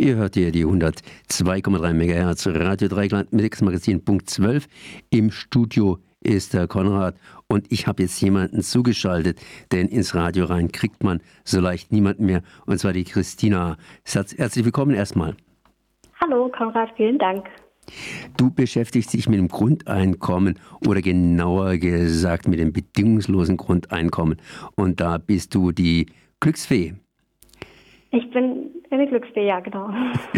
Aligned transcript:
Ihr 0.00 0.14
hört 0.14 0.36
hier 0.36 0.52
die 0.52 0.64
102,3 0.64 1.92
MHz 1.92 2.46
Radio 2.46 2.86
Dreigland 2.86 3.32
Mittagsmagazin 3.32 4.04
Punkt 4.04 4.30
12. 4.30 4.68
Im 5.10 5.32
Studio 5.32 5.98
ist 6.20 6.54
der 6.54 6.68
Konrad 6.68 7.16
und 7.48 7.66
ich 7.72 7.88
habe 7.88 8.04
jetzt 8.04 8.20
jemanden 8.20 8.62
zugeschaltet, 8.62 9.40
denn 9.72 9.88
ins 9.88 10.14
Radio 10.14 10.44
rein 10.44 10.70
kriegt 10.70 11.02
man 11.02 11.20
so 11.42 11.60
leicht 11.60 11.90
niemand 11.90 12.20
mehr 12.20 12.42
und 12.64 12.78
zwar 12.78 12.92
die 12.92 13.02
Christina. 13.02 13.76
Herzlich 14.04 14.64
willkommen 14.64 14.94
erstmal. 14.94 15.34
Hallo 16.20 16.48
Konrad, 16.56 16.90
vielen 16.96 17.18
Dank. 17.18 17.46
Du 18.36 18.52
beschäftigst 18.52 19.12
dich 19.12 19.28
mit 19.28 19.40
dem 19.40 19.48
Grundeinkommen 19.48 20.60
oder 20.86 21.02
genauer 21.02 21.76
gesagt 21.76 22.46
mit 22.46 22.60
dem 22.60 22.72
bedingungslosen 22.72 23.56
Grundeinkommen 23.56 24.40
und 24.76 25.00
da 25.00 25.18
bist 25.18 25.56
du 25.56 25.72
die 25.72 26.06
Glücksfee. 26.38 26.94
Ich 28.10 28.30
bin 28.30 28.70
eine 28.90 29.06
Glücksfee, 29.06 29.46
ja, 29.46 29.60
genau. 29.60 29.90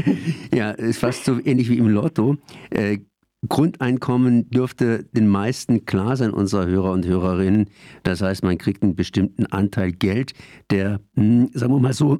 ja, 0.55 0.71
ist 0.73 0.99
fast 0.99 1.25
so 1.25 1.39
ähnlich 1.45 1.71
wie 1.71 1.79
im 1.79 1.89
Lotto. 1.89 2.37
Äh, 2.71 2.99
Grundeinkommen 3.49 4.51
dürfte 4.51 5.05
den 5.05 5.27
meisten 5.27 5.87
klar 5.87 6.17
sein, 6.17 6.31
unserer 6.31 6.67
Hörer 6.67 6.93
und 6.93 7.07
Hörerinnen. 7.07 7.71
Das 8.03 8.21
heißt, 8.21 8.43
man 8.43 8.59
kriegt 8.59 8.83
einen 8.83 8.97
bestimmten 8.97 9.47
Anteil 9.47 9.93
Geld, 9.93 10.35
der, 10.71 11.01
mh, 11.15 11.23
hm, 11.23 11.51
sagen 11.55 11.73
wir 11.73 11.81
mal 11.81 11.93
so, 11.95 12.19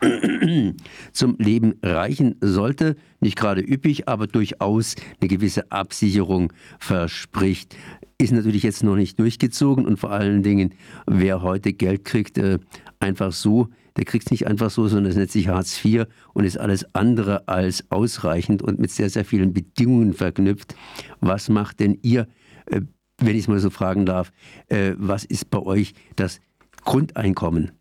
zum 1.12 1.36
Leben 1.38 1.74
reichen 1.82 2.36
sollte. 2.40 2.96
Nicht 3.20 3.36
gerade 3.36 3.62
üppig, 3.62 4.08
aber 4.08 4.26
durchaus 4.26 4.94
eine 5.20 5.28
gewisse 5.28 5.70
Absicherung 5.72 6.52
verspricht. 6.78 7.76
Ist 8.18 8.32
natürlich 8.32 8.62
jetzt 8.62 8.84
noch 8.84 8.96
nicht 8.96 9.18
durchgezogen 9.18 9.86
und 9.86 9.98
vor 9.98 10.10
allen 10.10 10.42
Dingen, 10.42 10.74
wer 11.06 11.42
heute 11.42 11.72
Geld 11.72 12.04
kriegt, 12.04 12.38
äh, 12.38 12.58
einfach 13.00 13.32
so, 13.32 13.68
der 13.96 14.04
kriegt 14.04 14.26
es 14.26 14.30
nicht 14.30 14.46
einfach 14.46 14.70
so, 14.70 14.86
sondern 14.86 15.10
es 15.10 15.16
nennt 15.16 15.30
sich 15.30 15.48
Hartz 15.48 15.84
IV 15.84 16.06
und 16.34 16.44
ist 16.44 16.58
alles 16.58 16.94
andere 16.94 17.48
als 17.48 17.90
ausreichend 17.90 18.62
und 18.62 18.78
mit 18.78 18.90
sehr, 18.90 19.10
sehr 19.10 19.24
vielen 19.24 19.52
Bedingungen 19.52 20.12
verknüpft. 20.12 20.74
Was 21.20 21.48
macht 21.48 21.80
denn 21.80 21.98
ihr, 22.02 22.26
äh, 22.66 22.80
wenn 23.18 23.34
ich 23.34 23.42
es 23.42 23.48
mal 23.48 23.58
so 23.58 23.70
fragen 23.70 24.06
darf, 24.06 24.32
äh, 24.68 24.92
was 24.96 25.24
ist 25.24 25.50
bei 25.50 25.60
euch 25.60 25.94
das 26.16 26.40
Grundeinkommen? 26.84 27.72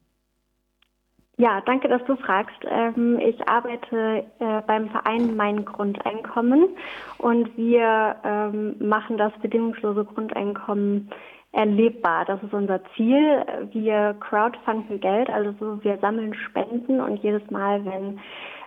Ja, 1.41 1.59
danke, 1.61 1.87
dass 1.87 2.03
du 2.05 2.15
fragst. 2.17 2.59
Ähm, 2.69 3.17
ich 3.17 3.47
arbeite 3.47 4.25
äh, 4.37 4.61
beim 4.67 4.89
Verein 4.91 5.35
Mein 5.35 5.65
Grundeinkommen 5.65 6.67
und 7.17 7.57
wir 7.57 8.15
ähm, 8.23 8.75
machen 8.77 9.17
das 9.17 9.33
bedingungslose 9.41 10.05
Grundeinkommen 10.05 11.09
erlebbar. 11.51 12.25
Das 12.25 12.41
ist 12.43 12.53
unser 12.53 12.81
Ziel. 12.95 13.43
Wir 13.71 14.15
crowdfunden 14.19 14.99
Geld, 14.99 15.29
also 15.29 15.53
wir 15.83 15.97
sammeln 15.97 16.33
Spenden 16.33 17.01
und 17.01 17.17
jedes 17.23 17.49
Mal, 17.51 17.83
wenn 17.85 18.19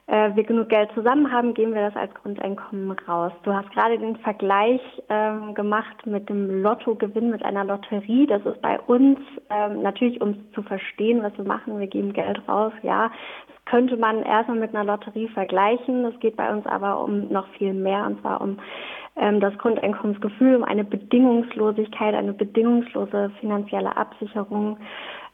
äh, 0.06 0.36
wir 0.36 0.44
genug 0.44 0.68
Geld 0.68 0.90
zusammen 0.92 1.32
haben, 1.32 1.54
geben 1.54 1.74
wir 1.74 1.88
das 1.88 1.96
als 1.96 2.12
Grundeinkommen 2.14 2.90
raus. 3.08 3.32
Du 3.42 3.54
hast 3.54 3.70
gerade 3.72 3.98
den 3.98 4.16
Vergleich 4.16 4.82
ähm, 5.08 5.54
gemacht 5.54 6.04
mit 6.04 6.28
dem 6.28 6.62
Lottogewinn, 6.62 7.30
mit 7.30 7.42
einer 7.42 7.64
Lotterie. 7.64 8.26
Das 8.26 8.44
ist 8.44 8.60
bei 8.60 8.78
uns 8.80 9.18
ähm, 9.48 9.80
natürlich, 9.82 10.20
um 10.20 10.52
zu 10.52 10.62
verstehen, 10.62 11.22
was 11.22 11.36
wir 11.38 11.46
machen. 11.46 11.78
Wir 11.78 11.86
geben 11.86 12.12
Geld 12.12 12.46
raus, 12.46 12.72
ja. 12.82 13.10
Das 13.48 13.64
könnte 13.64 13.96
man 13.96 14.22
erstmal 14.22 14.58
mit 14.58 14.74
einer 14.74 14.84
Lotterie 14.84 15.28
vergleichen. 15.28 16.04
Es 16.04 16.20
geht 16.20 16.36
bei 16.36 16.52
uns 16.52 16.66
aber 16.66 17.02
um 17.02 17.28
noch 17.28 17.48
viel 17.56 17.72
mehr, 17.72 18.04
und 18.04 18.20
zwar 18.20 18.42
um 18.42 18.58
ähm, 19.16 19.40
das 19.40 19.56
Grundeinkommensgefühl, 19.58 20.56
um 20.56 20.64
eine 20.64 20.84
Bedingungslosigkeit, 20.84 22.14
eine 22.14 22.32
bedingungslose 22.32 23.30
finanzielle 23.40 23.96
Absicherung. 23.96 24.78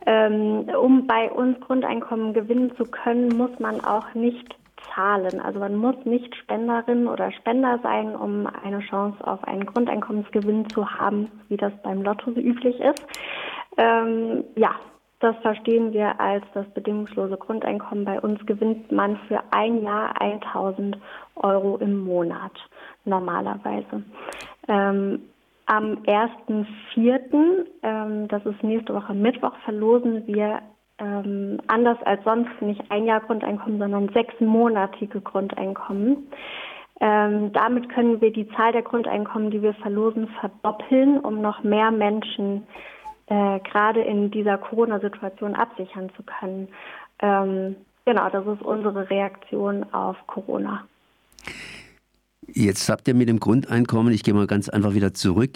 Ähm, 0.06 0.66
um 0.80 1.06
bei 1.06 1.30
uns 1.30 1.60
Grundeinkommen 1.60 2.32
gewinnen 2.32 2.74
zu 2.76 2.84
können, 2.84 3.28
muss 3.36 3.58
man 3.58 3.84
auch 3.84 4.14
nicht 4.14 4.56
zahlen. 4.94 5.40
Also 5.40 5.58
man 5.58 5.76
muss 5.76 5.96
nicht 6.04 6.34
Spenderin 6.36 7.06
oder 7.06 7.30
Spender 7.32 7.78
sein, 7.82 8.16
um 8.16 8.46
eine 8.64 8.80
Chance 8.80 9.26
auf 9.26 9.42
einen 9.44 9.66
Grundeinkommensgewinn 9.66 10.68
zu 10.70 10.88
haben, 10.90 11.30
wie 11.48 11.56
das 11.56 11.72
beim 11.82 12.02
Lotto 12.02 12.30
üblich 12.30 12.80
ist. 12.80 13.06
Ähm, 13.76 14.44
ja, 14.56 14.74
das 15.20 15.36
verstehen 15.42 15.92
wir 15.92 16.18
als 16.18 16.44
das 16.54 16.66
bedingungslose 16.70 17.36
Grundeinkommen. 17.36 18.06
Bei 18.06 18.20
uns 18.20 18.44
gewinnt 18.46 18.90
man 18.90 19.18
für 19.28 19.40
ein 19.50 19.82
Jahr 19.82 20.20
1000 20.20 20.96
Euro 21.36 21.76
im 21.76 22.00
Monat 22.04 22.52
normalerweise. 23.04 24.02
Ähm, 24.68 25.22
am 25.66 25.98
1.4., 26.02 27.66
ähm, 27.82 28.28
das 28.28 28.44
ist 28.44 28.62
nächste 28.62 28.94
Woche 28.94 29.14
Mittwoch, 29.14 29.54
verlosen 29.64 30.26
wir 30.26 30.62
ähm, 30.98 31.58
anders 31.66 31.98
als 32.04 32.22
sonst 32.24 32.50
nicht 32.60 32.82
ein 32.90 33.06
Jahr 33.06 33.20
Grundeinkommen, 33.20 33.78
sondern 33.78 34.08
sechsmonatige 34.10 35.20
Grundeinkommen. 35.20 36.28
Ähm, 37.00 37.52
damit 37.52 37.88
können 37.88 38.20
wir 38.20 38.32
die 38.32 38.48
Zahl 38.50 38.72
der 38.72 38.82
Grundeinkommen, 38.82 39.50
die 39.50 39.62
wir 39.62 39.74
verlosen, 39.74 40.28
verdoppeln, 40.40 41.18
um 41.18 41.40
noch 41.40 41.62
mehr 41.62 41.90
Menschen 41.90 42.66
äh, 43.26 43.60
gerade 43.60 44.02
in 44.02 44.30
dieser 44.30 44.58
Corona-Situation 44.58 45.54
absichern 45.54 46.10
zu 46.16 46.22
können. 46.22 46.68
Ähm, 47.20 47.76
genau, 48.04 48.28
das 48.28 48.46
ist 48.46 48.60
unsere 48.60 49.08
Reaktion 49.08 49.86
auf 49.92 50.16
Corona. 50.26 50.84
Jetzt 52.52 52.88
habt 52.88 53.06
ihr 53.06 53.14
mit 53.14 53.28
dem 53.28 53.38
Grundeinkommen, 53.38 54.12
ich 54.12 54.22
gehe 54.22 54.34
mal 54.34 54.46
ganz 54.46 54.68
einfach 54.68 54.94
wieder 54.94 55.14
zurück, 55.14 55.52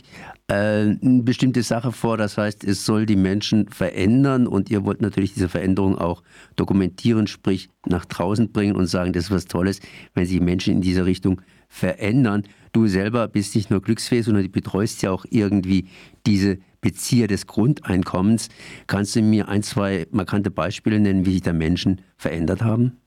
äh, 0.48 0.54
eine 0.54 1.22
bestimmte 1.22 1.62
Sache 1.62 1.92
vor. 1.92 2.16
Das 2.16 2.38
heißt, 2.38 2.62
es 2.64 2.84
soll 2.84 3.06
die 3.06 3.16
Menschen 3.16 3.68
verändern 3.68 4.46
und 4.46 4.70
ihr 4.70 4.84
wollt 4.84 5.00
natürlich 5.00 5.34
diese 5.34 5.48
Veränderung 5.48 5.98
auch 5.98 6.22
dokumentieren, 6.56 7.26
sprich 7.26 7.68
nach 7.86 8.04
draußen 8.04 8.52
bringen 8.52 8.76
und 8.76 8.86
sagen, 8.86 9.12
das 9.12 9.24
ist 9.24 9.30
was 9.30 9.46
Tolles, 9.46 9.80
wenn 10.14 10.26
sich 10.26 10.40
Menschen 10.40 10.74
in 10.74 10.80
diese 10.82 11.04
Richtung 11.04 11.40
verändern. 11.68 12.44
Du 12.72 12.86
selber 12.86 13.28
bist 13.28 13.54
nicht 13.54 13.70
nur 13.70 13.80
glücksfähig, 13.80 14.24
sondern 14.24 14.44
du 14.44 14.50
betreust 14.50 15.02
ja 15.02 15.10
auch 15.10 15.24
irgendwie 15.30 15.88
diese 16.26 16.58
Bezieher 16.80 17.26
des 17.26 17.46
Grundeinkommens. 17.46 18.50
Kannst 18.86 19.16
du 19.16 19.22
mir 19.22 19.48
ein, 19.48 19.62
zwei 19.62 20.06
markante 20.10 20.50
Beispiele 20.50 21.00
nennen, 21.00 21.26
wie 21.26 21.32
sich 21.32 21.42
da 21.42 21.52
Menschen 21.52 22.02
verändert 22.16 22.62
haben? 22.62 22.98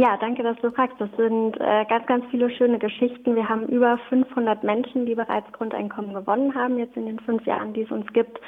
Ja, 0.00 0.16
danke, 0.16 0.42
dass 0.42 0.56
du 0.62 0.70
fragst. 0.70 0.98
Das 0.98 1.10
sind 1.18 1.60
äh, 1.60 1.84
ganz, 1.84 2.06
ganz 2.06 2.24
viele 2.30 2.48
schöne 2.48 2.78
Geschichten. 2.78 3.36
Wir 3.36 3.46
haben 3.46 3.68
über 3.68 3.98
500 4.08 4.64
Menschen, 4.64 5.04
die 5.04 5.14
bereits 5.14 5.52
Grundeinkommen 5.52 6.14
gewonnen 6.14 6.54
haben, 6.54 6.78
jetzt 6.78 6.96
in 6.96 7.04
den 7.04 7.18
fünf 7.18 7.44
Jahren, 7.44 7.74
die 7.74 7.82
es 7.82 7.90
uns 7.90 8.10
gibt. 8.14 8.40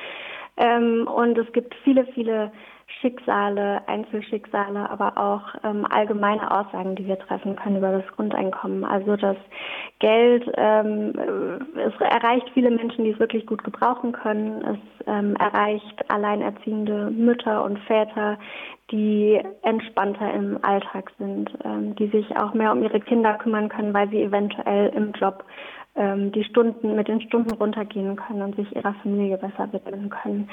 Ähm, 0.56 1.06
und 1.06 1.36
es 1.36 1.52
gibt 1.52 1.74
viele, 1.84 2.06
viele 2.14 2.52
Schicksale, 3.00 3.82
Einzelschicksale, 3.88 4.88
aber 4.90 5.16
auch 5.16 5.42
ähm, 5.64 5.86
allgemeine 5.90 6.50
Aussagen, 6.50 6.94
die 6.94 7.06
wir 7.06 7.18
treffen 7.18 7.56
können 7.56 7.78
über 7.78 7.92
das 7.92 8.06
Grundeinkommen. 8.14 8.84
Also 8.84 9.16
das 9.16 9.36
Geld, 9.98 10.44
ähm, 10.56 11.12
es 11.76 11.92
erreicht 12.00 12.50
viele 12.54 12.70
Menschen, 12.70 13.04
die 13.04 13.10
es 13.10 13.18
wirklich 13.18 13.46
gut 13.46 13.64
gebrauchen 13.64 14.12
können. 14.12 14.62
Es 14.62 15.06
ähm, 15.06 15.36
erreicht 15.36 16.10
alleinerziehende 16.10 17.10
Mütter 17.10 17.64
und 17.64 17.78
Väter, 17.80 18.38
die 18.90 19.40
entspannter 19.62 20.32
im 20.32 20.58
Alltag 20.62 21.10
sind, 21.18 21.50
ähm, 21.64 21.96
die 21.96 22.08
sich 22.08 22.36
auch 22.36 22.52
mehr 22.54 22.72
um 22.72 22.82
ihre 22.82 23.00
Kinder 23.00 23.34
kümmern 23.34 23.68
können, 23.68 23.94
weil 23.94 24.08
sie 24.10 24.22
eventuell 24.22 24.90
im 24.94 25.12
Job 25.12 25.44
die 25.94 26.44
Stunden 26.44 26.96
mit 26.96 27.08
den 27.08 27.20
Stunden 27.20 27.52
runtergehen 27.52 28.16
können 28.16 28.42
und 28.42 28.56
sich 28.56 28.74
ihrer 28.74 28.94
Familie 29.02 29.36
besser 29.36 29.70
widmen 29.72 30.08
können. 30.08 30.48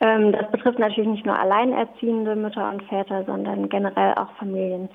Ähm, 0.00 0.32
das 0.32 0.50
betrifft 0.50 0.78
natürlich 0.78 1.10
nicht 1.10 1.26
nur 1.26 1.38
alleinerziehende 1.38 2.36
Mütter 2.36 2.70
und 2.70 2.82
Väter, 2.84 3.24
sondern 3.24 3.68
generell 3.68 4.14
auch 4.14 4.30
Familien 4.38 4.90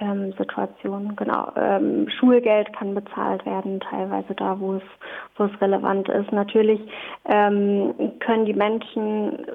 ähm, 0.00 0.32
Situationen. 0.38 1.16
Genau. 1.16 1.52
Ähm, 1.56 2.08
Schulgeld 2.08 2.72
kann 2.72 2.94
bezahlt 2.94 3.44
werden, 3.44 3.80
teilweise 3.80 4.34
da, 4.34 4.58
wo 4.60 4.74
es, 4.74 4.82
wo 5.36 5.44
es 5.44 5.60
relevant 5.60 6.08
ist. 6.08 6.30
Natürlich 6.32 6.80
ähm, 7.26 7.94
können 8.20 8.44
die 8.44 8.54
Menschen, 8.54 9.46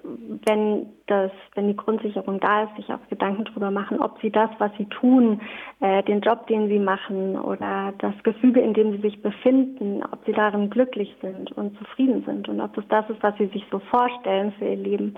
wenn 0.45 0.87
das, 1.07 1.31
wenn 1.55 1.67
die 1.67 1.75
Grundsicherung 1.75 2.39
da 2.39 2.63
ist, 2.63 2.75
sich 2.75 2.89
auch 2.89 3.07
Gedanken 3.09 3.45
darüber 3.45 3.71
machen, 3.71 3.99
ob 3.99 4.19
sie 4.21 4.31
das, 4.31 4.49
was 4.59 4.71
sie 4.77 4.85
tun, 4.85 5.41
äh, 5.79 6.03
den 6.03 6.21
Job, 6.21 6.47
den 6.47 6.67
sie 6.67 6.79
machen 6.79 7.39
oder 7.39 7.93
das 7.99 8.13
Gefüge, 8.23 8.61
in 8.61 8.73
dem 8.73 8.93
sie 8.93 9.01
sich 9.01 9.21
befinden, 9.21 10.03
ob 10.11 10.19
sie 10.25 10.33
darin 10.33 10.69
glücklich 10.69 11.15
sind 11.21 11.51
und 11.53 11.77
zufrieden 11.77 12.23
sind 12.25 12.49
und 12.49 12.61
ob 12.61 12.73
das 12.75 12.85
das 12.89 13.09
ist, 13.09 13.23
was 13.23 13.35
sie 13.37 13.47
sich 13.47 13.65
so 13.71 13.79
vorstellen 13.79 14.53
für 14.57 14.65
ihr 14.65 14.75
Leben. 14.77 15.15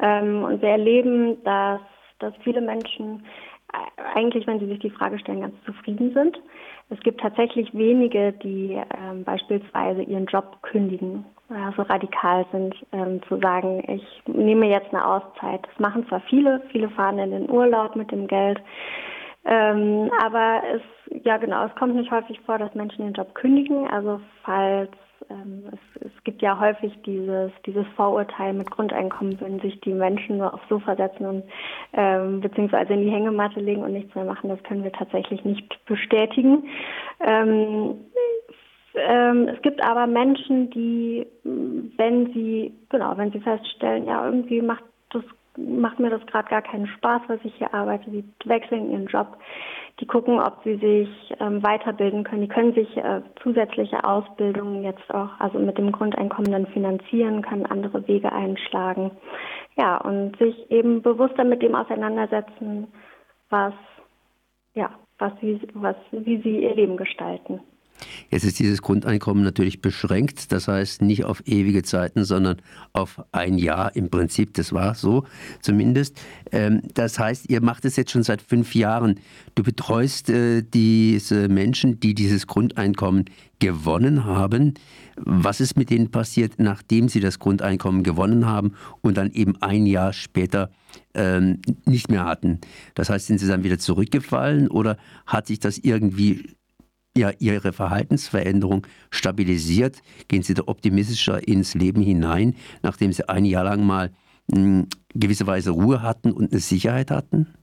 Ähm, 0.00 0.44
und 0.44 0.62
wir 0.62 0.70
erleben, 0.70 1.42
dass, 1.44 1.80
dass 2.18 2.34
viele 2.42 2.60
Menschen 2.60 3.22
eigentlich, 4.14 4.46
wenn 4.46 4.60
Sie 4.60 4.66
sich 4.66 4.78
die 4.78 4.90
Frage 4.90 5.18
stellen, 5.18 5.40
ganz 5.40 5.54
zufrieden 5.64 6.12
sind. 6.12 6.38
Es 6.88 7.00
gibt 7.00 7.20
tatsächlich 7.20 7.74
wenige, 7.74 8.32
die 8.32 8.80
ähm, 8.98 9.24
beispielsweise 9.24 10.02
ihren 10.02 10.26
Job 10.26 10.62
kündigen, 10.62 11.24
ja, 11.50 11.72
so 11.76 11.82
radikal 11.82 12.46
sind, 12.52 12.74
ähm, 12.92 13.20
zu 13.28 13.38
sagen, 13.40 13.82
ich 13.88 14.22
nehme 14.26 14.66
jetzt 14.66 14.92
eine 14.92 15.06
Auszeit. 15.06 15.66
Das 15.66 15.78
machen 15.78 16.06
zwar 16.08 16.20
viele, 16.22 16.62
viele 16.70 16.88
fahren 16.90 17.18
in 17.18 17.30
den 17.32 17.50
Urlaub 17.50 17.96
mit 17.96 18.10
dem 18.12 18.26
Geld, 18.26 18.60
ähm, 19.44 20.10
aber 20.24 20.62
es, 20.74 21.22
ja 21.24 21.36
genau, 21.36 21.66
es 21.66 21.74
kommt 21.76 21.94
nicht 21.94 22.10
häufig 22.10 22.40
vor, 22.40 22.58
dass 22.58 22.74
Menschen 22.74 23.04
den 23.04 23.14
Job 23.14 23.34
kündigen. 23.34 23.88
Also 23.88 24.20
falls 24.42 24.90
ähm, 25.30 25.64
es, 26.00 26.05
gibt 26.26 26.42
ja 26.42 26.58
häufig 26.58 26.92
dieses, 27.06 27.52
dieses 27.64 27.86
Vorurteil, 27.94 28.52
mit 28.52 28.68
Grundeinkommen 28.68 29.40
würden 29.40 29.60
sich 29.60 29.80
die 29.82 29.94
Menschen 29.94 30.38
nur 30.38 30.52
aufs 30.52 30.68
Sofa 30.68 30.96
setzen 30.96 31.24
und 31.24 31.44
ähm, 31.92 32.40
beziehungsweise 32.40 32.94
in 32.94 33.02
die 33.02 33.10
Hängematte 33.10 33.60
legen 33.60 33.84
und 33.84 33.92
nichts 33.92 34.12
mehr 34.16 34.24
machen. 34.24 34.50
Das 34.50 34.60
können 34.64 34.82
wir 34.82 34.92
tatsächlich 34.92 35.44
nicht 35.44 35.78
bestätigen. 35.86 36.64
Ähm, 37.20 37.94
ähm, 38.94 39.48
es 39.48 39.62
gibt 39.62 39.80
aber 39.84 40.08
Menschen, 40.08 40.68
die, 40.70 41.26
wenn 41.44 42.32
sie, 42.32 42.74
genau, 42.88 43.16
wenn 43.16 43.30
sie 43.30 43.40
feststellen, 43.40 44.06
ja, 44.06 44.26
irgendwie 44.26 44.62
macht 44.62 44.84
macht 45.56 45.98
mir 45.98 46.10
das 46.10 46.24
gerade 46.26 46.48
gar 46.48 46.62
keinen 46.62 46.86
Spaß, 46.86 47.22
was 47.28 47.38
ich 47.44 47.54
hier 47.56 47.72
arbeite. 47.72 48.10
Sie 48.10 48.24
wechseln 48.44 48.90
ihren 48.90 49.06
Job. 49.06 49.38
Die 50.00 50.06
gucken, 50.06 50.38
ob 50.38 50.62
sie 50.62 50.76
sich 50.76 51.08
ähm, 51.40 51.62
weiterbilden 51.62 52.24
können. 52.24 52.42
Die 52.42 52.48
können 52.48 52.74
sich 52.74 52.96
äh, 52.96 53.22
zusätzliche 53.42 54.04
Ausbildungen 54.04 54.82
jetzt 54.84 55.12
auch, 55.14 55.30
also 55.38 55.58
mit 55.58 55.78
dem 55.78 55.90
Grundeinkommen 55.92 56.52
dann 56.52 56.66
finanzieren, 56.66 57.42
können 57.42 57.66
andere 57.66 58.06
Wege 58.06 58.30
einschlagen. 58.30 59.10
Ja, 59.76 59.96
und 59.98 60.36
sich 60.38 60.70
eben 60.70 61.02
bewusster 61.02 61.44
mit 61.44 61.62
dem 61.62 61.74
auseinandersetzen, 61.74 62.88
was, 63.48 63.74
ja, 64.74 64.90
was 65.18 65.32
was, 65.72 65.96
wie 66.10 66.42
sie 66.42 66.62
ihr 66.62 66.74
Leben 66.74 66.96
gestalten. 66.96 67.60
Jetzt 68.30 68.44
ist 68.44 68.58
dieses 68.58 68.82
Grundeinkommen 68.82 69.44
natürlich 69.44 69.80
beschränkt, 69.80 70.52
das 70.52 70.68
heißt 70.68 71.02
nicht 71.02 71.24
auf 71.24 71.42
ewige 71.46 71.82
Zeiten, 71.82 72.24
sondern 72.24 72.56
auf 72.92 73.22
ein 73.32 73.58
Jahr 73.58 73.94
im 73.94 74.10
Prinzip. 74.10 74.54
Das 74.54 74.72
war 74.72 74.94
so 74.94 75.24
zumindest. 75.60 76.20
Ähm, 76.52 76.82
das 76.94 77.18
heißt, 77.18 77.48
ihr 77.48 77.62
macht 77.62 77.84
es 77.84 77.96
jetzt 77.96 78.10
schon 78.10 78.22
seit 78.22 78.42
fünf 78.42 78.74
Jahren. 78.74 79.20
Du 79.54 79.62
betreust 79.62 80.30
äh, 80.30 80.62
diese 80.62 81.48
Menschen, 81.48 82.00
die 82.00 82.14
dieses 82.14 82.46
Grundeinkommen 82.46 83.26
gewonnen 83.58 84.24
haben. 84.24 84.74
Was 85.16 85.60
ist 85.60 85.76
mit 85.76 85.90
denen 85.90 86.10
passiert, 86.10 86.54
nachdem 86.58 87.08
sie 87.08 87.20
das 87.20 87.38
Grundeinkommen 87.38 88.02
gewonnen 88.02 88.46
haben 88.46 88.72
und 89.00 89.16
dann 89.16 89.30
eben 89.32 89.56
ein 89.62 89.86
Jahr 89.86 90.12
später 90.12 90.70
ähm, 91.14 91.60
nicht 91.86 92.10
mehr 92.10 92.26
hatten? 92.26 92.60
Das 92.94 93.08
heißt, 93.08 93.26
sind 93.26 93.38
sie 93.38 93.48
dann 93.48 93.64
wieder 93.64 93.78
zurückgefallen 93.78 94.68
oder 94.68 94.98
hat 95.26 95.46
sich 95.46 95.58
das 95.58 95.78
irgendwie 95.78 96.55
ihre 97.16 97.72
Verhaltensveränderung 97.72 98.86
stabilisiert, 99.10 100.02
gehen 100.28 100.42
sie 100.42 100.54
da 100.54 100.62
optimistischer 100.66 101.46
ins 101.46 101.74
Leben 101.74 102.02
hinein, 102.02 102.54
nachdem 102.82 103.12
sie 103.12 103.28
ein 103.28 103.44
Jahr 103.44 103.64
lang 103.64 103.84
mal 103.84 104.10
mh, 104.48 104.56
hm, 104.56 104.88
gewisserweise 105.14 105.70
Ruhe 105.70 106.02
hatten 106.02 106.32
und 106.32 106.52
eine 106.52 106.60
Sicherheit 106.60 107.10
hatten? 107.10 107.54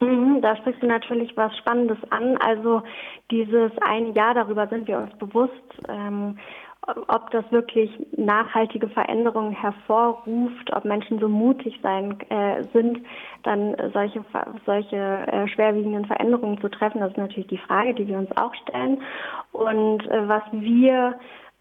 Mhm, 0.00 0.40
da 0.42 0.56
sprichst 0.56 0.82
du 0.82 0.86
natürlich 0.86 1.36
was 1.36 1.56
Spannendes 1.58 1.98
an. 2.10 2.36
Also 2.38 2.82
dieses 3.30 3.72
ein 3.80 4.14
Jahr, 4.14 4.34
darüber 4.34 4.68
sind 4.68 4.86
wir 4.86 4.98
uns 4.98 5.16
bewusst. 5.18 5.52
Ähm, 5.88 6.38
ob 6.86 7.30
das 7.32 7.44
wirklich 7.50 7.90
nachhaltige 8.16 8.88
Veränderungen 8.88 9.52
hervorruft, 9.52 10.72
ob 10.72 10.84
Menschen 10.84 11.18
so 11.18 11.28
mutig 11.28 11.78
sein 11.82 12.18
äh, 12.30 12.62
sind, 12.72 13.00
dann 13.42 13.76
solche 13.92 14.24
solche 14.64 14.96
äh, 14.96 15.48
schwerwiegenden 15.48 16.06
Veränderungen 16.06 16.60
zu 16.60 16.68
treffen, 16.68 17.00
das 17.00 17.10
ist 17.10 17.18
natürlich 17.18 17.48
die 17.48 17.58
Frage, 17.58 17.94
die 17.94 18.06
wir 18.06 18.18
uns 18.18 18.34
auch 18.36 18.54
stellen. 18.54 19.02
Und 19.52 20.06
äh, 20.08 20.28
was 20.28 20.42
wir 20.52 21.18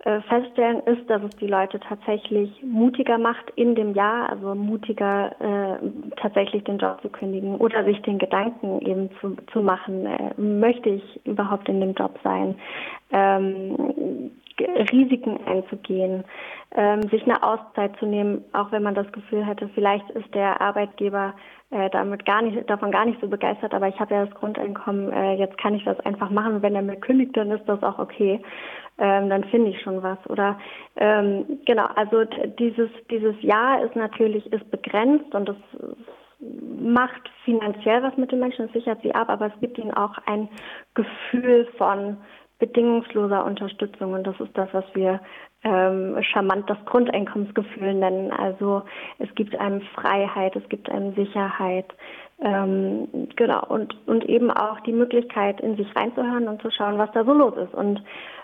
äh, 0.07 0.21
feststellen, 0.21 0.81
ist, 0.81 1.09
dass 1.09 1.23
es 1.23 1.35
die 1.37 1.47
Leute 1.47 1.79
tatsächlich 1.79 2.63
mutiger 2.63 3.17
macht 3.17 3.49
in 3.55 3.75
dem 3.75 3.95
Jahr, 3.95 4.29
also 4.29 4.53
mutiger 4.55 5.31
äh, 5.41 5.79
tatsächlich 6.15 6.63
den 6.63 6.77
Job 6.77 7.01
zu 7.01 7.09
kündigen 7.09 7.55
oder 7.57 7.83
sich 7.83 8.01
den 8.03 8.19
Gedanken 8.19 8.79
eben 8.81 9.09
zu, 9.19 9.35
zu 9.51 9.61
machen, 9.61 10.05
äh, 10.05 10.39
möchte 10.39 10.89
ich 10.89 11.25
überhaupt 11.25 11.67
in 11.67 11.81
dem 11.81 11.93
Job 11.93 12.17
sein? 12.23 12.55
Ähm, 13.11 14.31
Risiken 14.59 15.39
einzugehen, 15.45 16.23
ähm, 16.75 17.01
sich 17.03 17.23
eine 17.23 17.41
Auszeit 17.43 17.95
zu 17.97 18.05
nehmen, 18.05 18.43
auch 18.53 18.71
wenn 18.71 18.83
man 18.83 18.95
das 18.95 19.11
Gefühl 19.11 19.45
hätte, 19.45 19.69
vielleicht 19.69 20.09
ist 20.11 20.33
der 20.33 20.59
Arbeitgeber 20.61 21.33
äh, 21.69 21.89
damit 21.89 22.25
gar 22.25 22.41
nicht, 22.41 22.69
davon 22.69 22.91
gar 22.91 23.05
nicht 23.05 23.19
so 23.21 23.27
begeistert, 23.27 23.73
aber 23.73 23.87
ich 23.87 23.99
habe 23.99 24.13
ja 24.13 24.25
das 24.25 24.35
Grundeinkommen, 24.35 25.11
äh, 25.11 25.33
jetzt 25.35 25.57
kann 25.57 25.75
ich 25.75 25.83
das 25.83 25.99
einfach 26.01 26.29
machen 26.29 26.61
wenn 26.61 26.75
er 26.75 26.81
mir 26.81 26.97
kündigt, 26.97 27.35
dann 27.35 27.51
ist 27.51 27.65
das 27.65 27.81
auch 27.83 27.99
okay. 27.99 28.41
Ähm, 28.99 29.29
dann 29.29 29.43
finde 29.45 29.69
ich 29.69 29.81
schon 29.81 30.01
was. 30.01 30.17
Oder 30.27 30.57
ähm, 30.95 31.59
genau, 31.65 31.85
also 31.95 32.23
dieses 32.57 32.89
dieses 33.11 33.39
Jahr 33.41 33.83
ist 33.83 33.95
natürlich 33.95 34.51
ist 34.51 34.71
begrenzt 34.71 35.35
und 35.35 35.49
das 35.49 35.57
macht 36.39 37.29
finanziell 37.43 38.03
was 38.03 38.15
mit 38.17 38.31
den 38.31 38.39
Menschen, 38.39 38.65
das 38.65 38.73
sichert 38.73 39.01
sie 39.01 39.13
ab, 39.13 39.29
aber 39.29 39.47
es 39.47 39.59
gibt 39.59 39.77
ihnen 39.77 39.93
auch 39.93 40.17
ein 40.25 40.49
Gefühl 40.93 41.67
von 41.77 42.17
bedingungsloser 42.59 43.45
Unterstützung. 43.45 44.13
Und 44.13 44.25
das 44.25 44.39
ist 44.39 44.57
das, 44.57 44.69
was 44.73 44.85
wir 44.93 45.19
ähm, 45.63 46.17
charmant 46.21 46.69
das 46.69 46.77
Grundeinkommensgefühl 46.85 47.93
nennen. 47.93 48.31
Also 48.31 48.83
es 49.19 49.33
gibt 49.35 49.55
einem 49.59 49.81
Freiheit, 49.95 50.55
es 50.55 50.67
gibt 50.69 50.89
einem 50.89 51.15
Sicherheit. 51.15 51.85
Ähm, 52.39 53.07
genau, 53.35 53.65
und, 53.67 53.95
und 54.07 54.23
eben 54.25 54.51
auch 54.51 54.79
die 54.81 54.93
Möglichkeit, 54.93 55.59
in 55.59 55.75
sich 55.75 55.87
reinzuhören 55.95 56.47
und 56.47 56.61
zu 56.61 56.69
schauen, 56.69 56.99
was 56.99 57.11
da 57.13 57.25
so 57.25 57.33
los 57.33 57.55
ist. 57.57 57.73
Und 57.73 58.03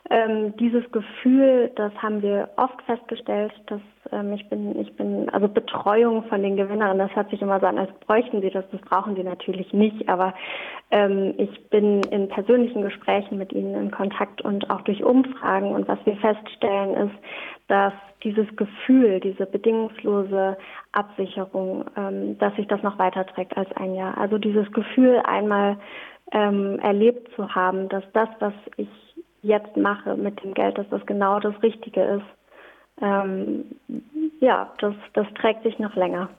ähm, 0.10 0.57
dieses 0.57 0.84
Gefühl, 0.92 1.72
das 1.75 1.94
haben 2.01 2.24
wir 2.24 2.50
oft 2.57 2.81
festgestellt, 2.88 3.54
dass 3.68 3.81
ähm, 4.12 4.34
ich 4.34 4.50
bin, 4.50 4.80
ich 4.80 4.95
bin, 4.95 5.30
also 5.30 5.48
Betreuung 5.48 6.24
von 6.24 6.42
den 6.42 6.57
Gewinnern, 6.57 6.98
das 6.98 7.16
hört 7.16 7.30
sich 7.30 7.42
immer 7.42 7.60
so 7.60 7.68
an, 7.68 7.78
als 7.78 7.92
bräuchten 8.00 8.42
sie 8.42 8.50
das, 8.50 8.66
das 8.72 8.81
brauchen 8.81 9.16
sie 9.16 9.24
natürlich 9.24 9.72
nicht, 9.74 10.10
aber 10.10 10.34
ähm, 10.89 11.36
ich 11.38 11.69
bin 11.69 12.01
in 12.10 12.30
persönlichen 12.30 12.81
Gesprächen 12.81 13.38
mit 13.38 13.54
ihnen 13.54 13.75
in 13.75 13.92
Kontakt 13.92 14.42
und 14.42 14.72
auch 14.72 14.81
durch 14.81 15.04
Umfragen. 15.04 15.72
Und 15.72 15.88
was 15.88 16.00
wir 16.06 16.16
feststellen 16.18 17.10
ist, 17.10 17.16
dass 17.68 17.94
dieses 18.24 18.48
Gefühl, 18.56 19.20
diese 19.20 19.46
bedingungslose 19.46 20.58
Absicherung, 20.92 21.86
ähm, 21.98 22.38
dass 22.40 22.56
sich 22.56 22.68
das 22.68 22.81
noch 22.81 22.98
weiterträgt 22.98 23.56
als 23.58 23.72
ein 23.75 23.96
Jahr. 23.96 24.18
Also 24.18 24.38
dieses 24.38 24.72
Gefühl 24.72 25.22
einmal 25.25 25.78
ähm, 26.31 26.80
erlebt 26.80 27.30
zu 27.36 27.54
haben, 27.54 27.90
dass 27.90 28.04
das, 28.14 28.30
was 28.40 28.54
ich 28.78 28.90
jetzt 29.42 29.75
mache 29.75 30.16
mit 30.16 30.42
dem 30.44 30.54
Geld, 30.54 30.78
dass 30.78 30.90
das 30.90 31.06
genau 31.06 31.40
das 31.40 31.62
Richtige 31.62 32.02
ist. 32.02 33.02
Ähm, 33.02 33.66
ja, 34.40 34.72
das, 34.80 34.96
das 35.14 35.28
trägt 35.36 35.64
sich 35.64 35.78
noch 35.80 35.96
länger. 35.96 36.30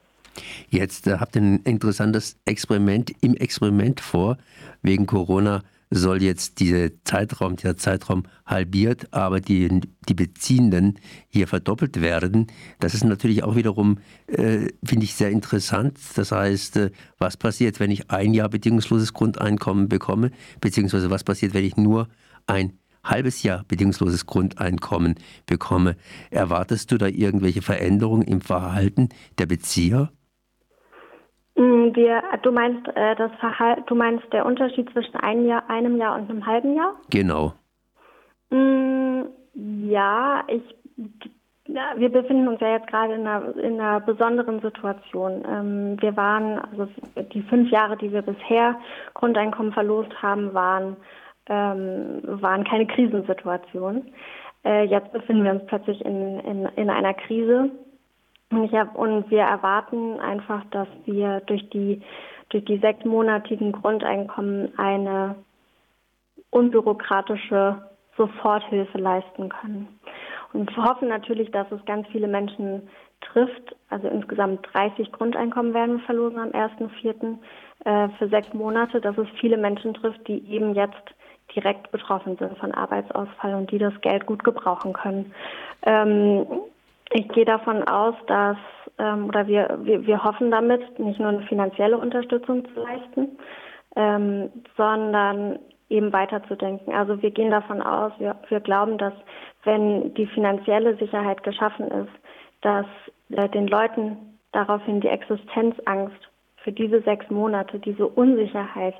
Jetzt 0.70 1.06
äh, 1.06 1.19
habt 1.20 1.36
ihr 1.36 1.42
ein 1.42 1.60
interessantes 1.64 2.40
Experiment 2.46 3.12
im 3.22 3.34
Experiment 3.34 4.00
vor. 4.00 4.36
Wegen 4.82 5.06
Corona 5.06 5.60
soll 5.90 6.22
jetzt 6.22 6.60
dieser 6.60 6.90
Zeitraum, 7.04 7.56
dieser 7.56 7.76
Zeitraum 7.76 8.25
halbiert, 8.46 9.12
aber 9.12 9.40
die, 9.40 9.81
die 10.08 10.14
Beziehenden 10.14 10.98
hier 11.28 11.46
verdoppelt 11.46 12.00
werden. 12.00 12.48
Das 12.81 12.94
ist 12.94 13.04
natürlich 13.04 13.44
auch 13.44 13.56
wiederum, 13.56 13.98
äh, 14.26 14.69
finde 14.84 15.04
ich, 15.04 15.14
sehr 15.14 15.31
interessant. 15.31 15.98
Das 16.16 16.32
heißt, 16.32 16.76
äh, 16.76 16.90
was 17.19 17.36
passiert, 17.36 17.81
wenn 17.81 17.90
ich 17.90 18.10
ein 18.10 18.34
Jahr 18.34 18.48
bedingungsloses 18.48 19.12
Grundeinkommen 19.12 19.88
bekomme, 19.88 20.31
beziehungsweise 20.60 21.10
was 21.10 21.25
passiert, 21.25 21.55
wenn 21.55 21.64
ich 21.64 21.76
nur 21.76 22.08
ein 22.46 22.72
halbes 23.05 23.43
Jahr 23.43 23.64
bedingungsloses 23.69 24.26
Grundeinkommen 24.26 25.17
bekomme. 25.46 25.96
Erwartest 26.31 26.91
du 26.91 26.98
da 26.98 27.06
irgendwelche 27.06 27.62
Veränderungen 27.62 28.22
im 28.22 28.41
Verhalten 28.41 29.10
der 29.38 29.46
Bezieher? 29.46 30.10
Mm, 31.56 31.94
wir, 31.94 32.23
du 32.43 32.53
meinst 32.53 32.87
äh, 32.94 33.15
das 33.17 33.32
Verhalt, 33.39 33.84
du 33.87 33.94
meinst 33.94 34.25
der 34.32 34.46
Unterschied 34.46 34.91
zwischen 34.91 35.17
einem 35.17 35.46
Jahr, 35.46 35.69
einem 35.69 35.96
Jahr 35.96 36.17
und 36.17 36.31
einem 36.31 36.46
halben 36.46 36.75
Jahr? 36.75 36.94
Genau. 37.11 37.53
Mm, 38.51 39.23
ja, 39.55 40.44
ich 40.49 40.63
ja, 41.67 41.94
wir 41.96 42.11
befinden 42.11 42.46
uns 42.46 42.61
ja 42.61 42.73
jetzt 42.73 42.89
gerade 42.89 43.15
in 43.15 43.27
einer, 43.27 43.56
in 43.56 43.81
einer 43.81 43.99
besonderen 43.99 44.61
Situation. 44.61 45.43
Ähm, 45.49 45.96
wir 45.99 46.15
waren, 46.15 46.58
also 46.58 46.89
die 47.32 47.41
fünf 47.43 47.70
Jahre, 47.70 47.96
die 47.96 48.13
wir 48.13 48.20
bisher 48.20 48.79
Grundeinkommen 49.15 49.73
verlost 49.73 50.13
haben, 50.20 50.53
waren 50.53 50.96
ähm, 51.46 52.20
waren 52.25 52.65
keine 52.65 52.87
Krisensituationen. 52.87 54.13
Äh, 54.65 54.84
jetzt 54.84 55.13
befinden 55.13 55.44
wir 55.44 55.53
uns 55.53 55.67
plötzlich 55.67 56.05
in, 56.05 56.41
in, 56.41 56.67
in 56.77 56.91
einer 56.91 57.15
Krise. 57.15 57.70
Und, 58.56 58.73
hab, 58.73 58.96
und 58.96 59.31
wir 59.31 59.43
erwarten 59.43 60.20
einfach, 60.20 60.65
dass 60.70 60.89
wir 61.06 61.41
durch 61.46 61.69
die, 61.70 62.03
durch 62.51 62.65
die 62.65 62.79
sechsmonatigen 62.79 63.73
Grundeinkommen 63.73 64.73
eine 64.79 65.37
unbürokratische 66.51 67.82
Soforthilfe 68.17 68.99
leisten 68.99 69.49
können. 69.49 69.89
Und 70.53 70.75
wir 70.77 70.84
hoffen 70.84 71.08
natürlich, 71.08 71.51
dass 71.51 71.70
es 71.73 71.84
ganz 71.84 72.06
viele 72.08 72.29
Menschen 72.29 72.89
trifft. 73.20 73.75
Also 73.91 74.08
insgesamt 74.08 74.67
30 74.73 75.11
Grundeinkommen 75.11 75.75
werden 75.75 75.99
wir 75.99 76.05
verlosen 76.05 76.39
am 76.39 76.51
1.4. 76.51 77.39
Äh, 77.84 78.08
für 78.19 78.29
sechs 78.29 78.53
Monate, 78.55 79.01
dass 79.01 79.19
es 79.19 79.29
viele 79.41 79.56
Menschen 79.56 79.94
trifft, 79.94 80.27
die 80.29 80.46
eben 80.49 80.75
jetzt 80.75 81.15
direkt 81.55 81.91
betroffen 81.91 82.37
sind 82.37 82.56
von 82.58 82.73
Arbeitsausfall 82.73 83.55
und 83.55 83.70
die 83.70 83.79
das 83.79 84.01
Geld 84.01 84.27
gut 84.27 84.44
gebrauchen 84.44 84.93
können. 84.93 85.32
Ähm, 85.82 86.46
ich 87.13 87.29
gehe 87.29 87.44
davon 87.44 87.82
aus, 87.84 88.15
dass 88.27 88.56
ähm, 88.99 89.27
oder 89.27 89.46
wir, 89.46 89.79
wir, 89.82 90.06
wir 90.06 90.25
hoffen 90.25 90.51
damit, 90.51 90.99
nicht 90.99 91.19
nur 91.19 91.31
eine 91.31 91.43
finanzielle 91.43 91.99
Unterstützung 91.99 92.65
zu 92.73 92.81
leisten, 92.81 93.39
ähm, 93.96 94.51
sondern 94.77 95.58
eben 95.89 96.13
weiterzudenken. 96.13 96.93
Also 96.94 97.20
wir 97.23 97.31
gehen 97.31 97.51
davon 97.51 97.82
aus, 97.82 98.13
wir, 98.19 98.37
wir 98.49 98.61
glauben, 98.61 98.99
dass 98.99 99.13
wenn 99.65 100.15
die 100.15 100.27
finanzielle 100.27 100.96
Sicherheit 100.96 101.43
geschaffen 101.43 101.89
ist, 101.89 102.13
dass 102.63 102.87
äh, 103.31 103.49
den 103.51 103.67
Leuten 103.67 104.39
daraufhin 104.53 105.01
die 105.01 105.08
Existenzangst 105.08 106.31
für 106.56 106.73
diese 106.73 107.03
sechs 107.03 107.29
Monate, 107.31 107.79
diese 107.79 108.06
Unsicherheit, 108.06 108.94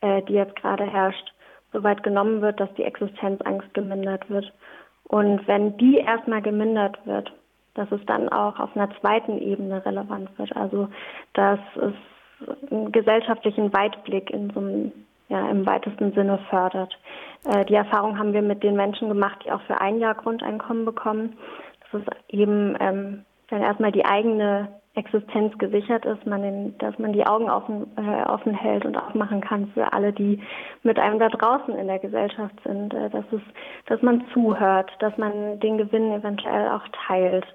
äh, 0.00 0.22
die 0.22 0.34
jetzt 0.34 0.56
gerade 0.56 0.84
herrscht, 0.84 1.32
so 1.72 1.82
weit 1.82 2.02
genommen 2.02 2.42
wird, 2.42 2.60
dass 2.60 2.72
die 2.74 2.84
Existenzangst 2.84 3.72
gemindert 3.74 4.28
wird. 4.28 4.52
Und 5.04 5.46
wenn 5.48 5.76
die 5.76 5.98
erstmal 5.98 6.42
gemindert 6.42 6.98
wird, 7.04 7.32
dass 7.74 7.90
es 7.92 8.04
dann 8.06 8.28
auch 8.28 8.58
auf 8.58 8.76
einer 8.76 8.90
zweiten 9.00 9.38
Ebene 9.38 9.84
relevant 9.84 10.36
wird. 10.38 10.54
Also 10.56 10.88
dass 11.34 11.60
es 11.76 11.94
einen 12.70 12.92
gesellschaftlichen 12.92 13.72
Weitblick 13.72 14.30
in 14.30 14.50
so 14.50 14.60
einem, 14.60 14.92
ja, 15.28 15.48
im 15.50 15.66
weitesten 15.66 16.12
Sinne 16.12 16.38
fördert. 16.48 16.98
Äh, 17.44 17.64
die 17.66 17.74
Erfahrung 17.74 18.18
haben 18.18 18.32
wir 18.32 18.42
mit 18.42 18.62
den 18.62 18.76
Menschen 18.76 19.08
gemacht, 19.08 19.42
die 19.44 19.52
auch 19.52 19.62
für 19.62 19.80
ein 19.80 19.98
Jahr 19.98 20.14
Grundeinkommen 20.14 20.84
bekommen. 20.84 21.36
Das 21.90 22.02
ist 22.02 22.08
eben 22.28 22.76
ähm, 22.80 23.24
dann 23.48 23.62
erstmal 23.62 23.92
die 23.92 24.04
eigene 24.04 24.68
Existenz 24.94 25.56
gesichert 25.58 26.04
ist, 26.04 26.26
man 26.26 26.42
den, 26.42 26.78
dass 26.78 26.98
man 26.98 27.12
die 27.12 27.24
Augen 27.24 27.48
offen, 27.48 27.86
äh, 27.96 28.28
offen 28.28 28.52
hält 28.54 28.84
und 28.84 28.96
aufmachen 28.96 29.40
kann 29.40 29.68
für 29.68 29.92
alle, 29.92 30.12
die 30.12 30.42
mit 30.82 30.98
einem 30.98 31.20
da 31.20 31.28
draußen 31.28 31.76
in 31.76 31.86
der 31.86 32.00
Gesellschaft 32.00 32.54
sind, 32.64 32.92
äh, 32.92 33.08
dass 33.08 33.24
es, 33.30 33.40
dass 33.86 34.02
man 34.02 34.24
zuhört, 34.32 34.90
dass 34.98 35.16
man 35.16 35.60
den 35.60 35.78
Gewinn 35.78 36.12
eventuell 36.12 36.68
auch 36.70 36.82
teilt, 37.06 37.46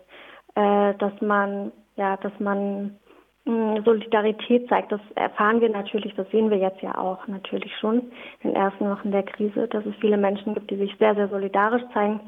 äh, 0.55 0.93
dass 0.95 1.13
man, 1.21 1.71
ja, 1.95 2.17
dass 2.17 2.33
man 2.39 2.97
mh, 3.45 3.75
hm, 3.75 3.83
Solidarität 3.83 4.67
zeigt. 4.69 4.91
Das 4.91 5.01
erfahren 5.15 5.61
wir 5.61 5.69
natürlich, 5.69 6.13
das 6.15 6.29
sehen 6.31 6.49
wir 6.49 6.57
jetzt 6.57 6.81
ja 6.81 6.97
auch 6.97 7.27
natürlich 7.27 7.75
schon 7.77 7.99
in 8.41 8.51
den 8.51 8.55
ersten 8.55 8.89
Wochen 8.89 9.11
der 9.11 9.23
Krise, 9.23 9.67
dass 9.67 9.85
es 9.85 9.95
viele 9.99 10.17
Menschen 10.17 10.53
gibt, 10.53 10.71
die 10.71 10.77
sich 10.77 10.95
sehr, 10.97 11.15
sehr 11.15 11.29
solidarisch 11.29 11.83
zeigen. 11.93 12.19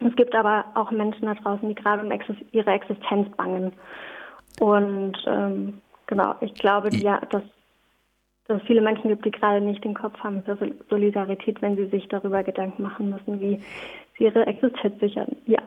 Es 0.00 0.14
gibt 0.16 0.34
aber 0.34 0.66
auch 0.74 0.90
Menschen 0.90 1.26
da 1.26 1.34
draußen, 1.34 1.68
die 1.68 1.74
gerade 1.74 2.02
um 2.02 2.12
ihre 2.52 2.70
Existenz 2.70 3.34
bangen. 3.36 3.72
Und 4.60 5.16
ähm, 5.26 5.80
genau, 6.06 6.34
ich 6.40 6.54
glaube, 6.54 6.90
die, 6.90 7.02
ja, 7.02 7.20
dass, 7.30 7.42
dass 8.46 8.60
es 8.60 8.66
viele 8.66 8.82
Menschen 8.82 9.08
gibt, 9.08 9.24
die 9.24 9.30
gerade 9.30 9.62
nicht 9.62 9.82
den 9.84 9.94
Kopf 9.94 10.18
haben 10.20 10.42
für 10.42 10.58
Solidarität, 10.90 11.62
wenn 11.62 11.76
sie 11.76 11.86
sich 11.86 12.08
darüber 12.08 12.42
Gedanken 12.42 12.82
machen 12.82 13.10
müssen, 13.10 13.40
wie 13.40 13.62
ihre 14.18 14.46
Existenz 14.46 14.98
sichern. 15.00 15.36
Ja. 15.46 15.58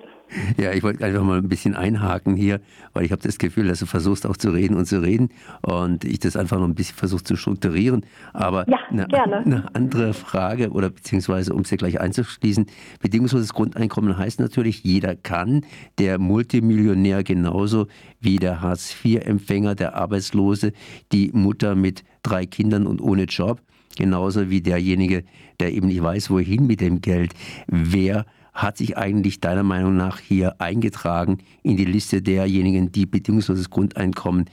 Ja, 0.58 0.74
ich 0.74 0.84
wollte 0.84 1.03
einfach 1.03 1.24
mal 1.24 1.39
ein 1.39 1.50
bisschen 1.50 1.75
einhaken 1.75 2.36
hier, 2.36 2.60
weil 2.94 3.03
ich 3.03 3.12
habe 3.12 3.22
das 3.22 3.39
Gefühl, 3.39 3.68
dass 3.68 3.79
du 3.79 3.88
versuchst 3.88 4.27
auch 4.27 4.38
zu 4.38 4.51
reden 4.51 4.75
und 4.75 4.86
zu 4.86 5.01
reden 5.01 5.29
und 5.62 6.06
ich 6.06 6.20
das 6.20 6.36
einfach 6.36 6.60
noch 6.60 6.68
ein 6.68 6.75
bisschen 6.75 6.96
versuche 6.96 7.24
zu 7.24 7.36
strukturieren. 7.36 8.06
Aber 8.34 8.70
ja, 8.70 8.77
eine, 8.89 9.08
eine, 9.46 9.75
andere 9.75 10.13
Frage 10.13 10.70
oder 10.70 10.91
beziehungsweise 10.91 11.53
um 11.53 11.62
es 11.62 11.70
hier 11.70 11.79
gleich 11.79 12.00
einzuschließen, 12.00 12.68
bedingungsloses 13.01 13.53
Grundeinkommen 13.53 14.18
heißt 14.18 14.39
natürlich, 14.39 14.84
jeder 14.84 15.15
kann, 15.15 15.65
der 15.98 16.20
Multimillionär 16.20 17.24
genauso 17.24 17.88
wie 18.20 18.38
der 18.38 18.62
Hartz-IV-Empfänger, 18.62 19.74
der 19.74 19.96
Arbeitslose, 19.96 20.74
die 21.12 21.32
Mutter 21.34 21.74
mit 21.74 22.03
drei 22.22 22.46
Kindern 22.46 22.86
und 22.86 23.01
ohne 23.01 23.24
Job, 23.24 23.62
genauso 23.98 24.51
wie 24.51 24.62
derjenige, 24.62 25.24
der 25.60 25.74
eben 25.74 25.88
nicht 25.88 26.03
weiß, 26.03 26.29
wohin 26.29 26.68
mit 26.68 26.82
dem 26.82 27.01
Geld. 27.01 27.34
Wer 27.68 28.25
hat 28.53 28.77
sich 28.77 28.98
eigentlich 28.98 29.39
deiner 29.39 29.63
Meinung 29.63 29.96
nach 29.96 30.20
hier 30.20 30.60
eingetragen 30.60 31.39
in 31.63 31.77
die 31.77 31.86
Liste 31.86 32.22
derjenigen, 32.22 32.91
die 32.91 33.06
bedingungsloses 33.06 33.70
Grundeinkommen 33.70 34.46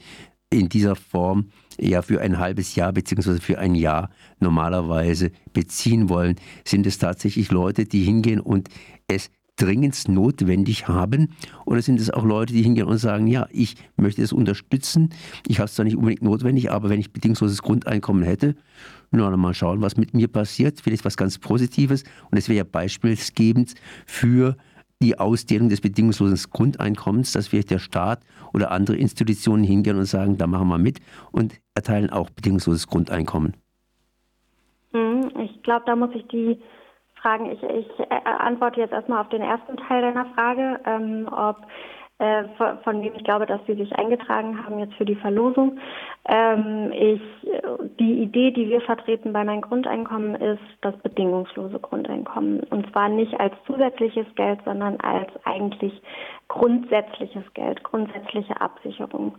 in 0.49 0.69
dieser 0.69 0.95
Form 0.95 1.47
ja 1.79 2.01
für 2.01 2.21
ein 2.21 2.39
halbes 2.39 2.75
Jahr 2.75 2.93
bzw. 2.93 3.39
für 3.39 3.59
ein 3.59 3.75
Jahr 3.75 4.09
normalerweise 4.39 5.31
beziehen 5.53 6.09
wollen? 6.09 6.35
Sind 6.65 6.87
es 6.87 6.97
tatsächlich 6.97 7.51
Leute, 7.51 7.85
die 7.85 8.03
hingehen 8.03 8.39
und 8.39 8.69
es 9.07 9.29
dringend 9.57 10.07
notwendig 10.07 10.87
haben? 10.87 11.33
Oder 11.65 11.81
sind 11.81 11.99
es 11.99 12.09
auch 12.09 12.23
Leute, 12.23 12.53
die 12.53 12.61
hingehen 12.61 12.87
und 12.87 12.97
sagen, 12.97 13.27
ja, 13.27 13.47
ich 13.51 13.75
möchte 13.97 14.21
es 14.21 14.31
unterstützen, 14.31 15.09
ich 15.47 15.59
habe 15.59 15.65
es 15.65 15.75
zwar 15.75 15.83
nicht 15.83 15.97
unbedingt 15.97 16.21
notwendig, 16.21 16.71
aber 16.71 16.89
wenn 16.89 16.99
ich 16.99 17.11
bedingungsloses 17.11 17.61
Grundeinkommen 17.61 18.23
hätte, 18.23 18.55
na, 19.11 19.29
dann 19.29 19.39
mal 19.39 19.53
schauen, 19.53 19.81
was 19.81 19.97
mit 19.97 20.13
mir 20.13 20.27
passiert, 20.27 20.81
vielleicht 20.81 21.05
was 21.05 21.17
ganz 21.17 21.39
Positives. 21.39 22.03
Und 22.31 22.37
es 22.37 22.49
wäre 22.49 22.57
ja 22.57 22.63
beispielsgebend 22.63 23.75
für 24.05 24.57
die 25.01 25.17
Ausdehnung 25.19 25.69
des 25.69 25.81
bedingungslosen 25.81 26.51
Grundeinkommens, 26.51 27.31
dass 27.31 27.47
vielleicht 27.47 27.71
der 27.71 27.79
Staat 27.79 28.21
oder 28.53 28.71
andere 28.71 28.97
Institutionen 28.97 29.63
hingehen 29.63 29.97
und 29.97 30.05
sagen, 30.05 30.37
da 30.37 30.47
machen 30.47 30.67
wir 30.67 30.77
mit 30.77 30.99
und 31.31 31.59
erteilen 31.75 32.09
auch 32.09 32.29
bedingungsloses 32.29 32.87
Grundeinkommen. 32.87 33.55
Hm, 34.93 35.31
ich 35.39 35.61
glaube, 35.63 35.83
da 35.85 35.95
muss 35.95 36.09
ich 36.15 36.27
die 36.27 36.59
Fragen. 37.21 37.51
Ich, 37.51 37.61
ich 37.61 37.99
äh, 37.99 38.21
antworte 38.25 38.79
jetzt 38.79 38.93
erstmal 38.93 39.21
auf 39.21 39.29
den 39.29 39.41
ersten 39.41 39.77
Teil 39.77 40.01
deiner 40.01 40.25
Frage, 40.33 40.79
ähm, 40.85 41.27
ob 41.31 41.57
äh, 42.19 42.45
von, 42.57 42.79
von 42.79 43.01
dem 43.01 43.13
ich 43.15 43.23
glaube, 43.23 43.45
dass 43.45 43.61
sie 43.67 43.75
sich 43.75 43.93
eingetragen 43.95 44.63
haben 44.63 44.79
jetzt 44.79 44.95
für 44.95 45.05
die 45.05 45.15
Verlosung. 45.15 45.77
Ähm, 46.27 46.91
ich, 46.91 47.21
die 47.99 48.23
Idee, 48.23 48.51
die 48.51 48.69
wir 48.69 48.81
vertreten 48.81 49.33
bei 49.33 49.43
meinem 49.43 49.61
Grundeinkommen, 49.61 50.35
ist 50.35 50.61
das 50.81 50.97
bedingungslose 50.97 51.79
Grundeinkommen. 51.79 52.61
Und 52.71 52.91
zwar 52.91 53.09
nicht 53.09 53.39
als 53.39 53.53
zusätzliches 53.65 54.25
Geld, 54.35 54.59
sondern 54.65 54.99
als 55.01 55.29
eigentlich 55.45 56.01
grundsätzliches 56.47 57.43
Geld, 57.53 57.83
grundsätzliche 57.83 58.59
Absicherung. 58.59 59.35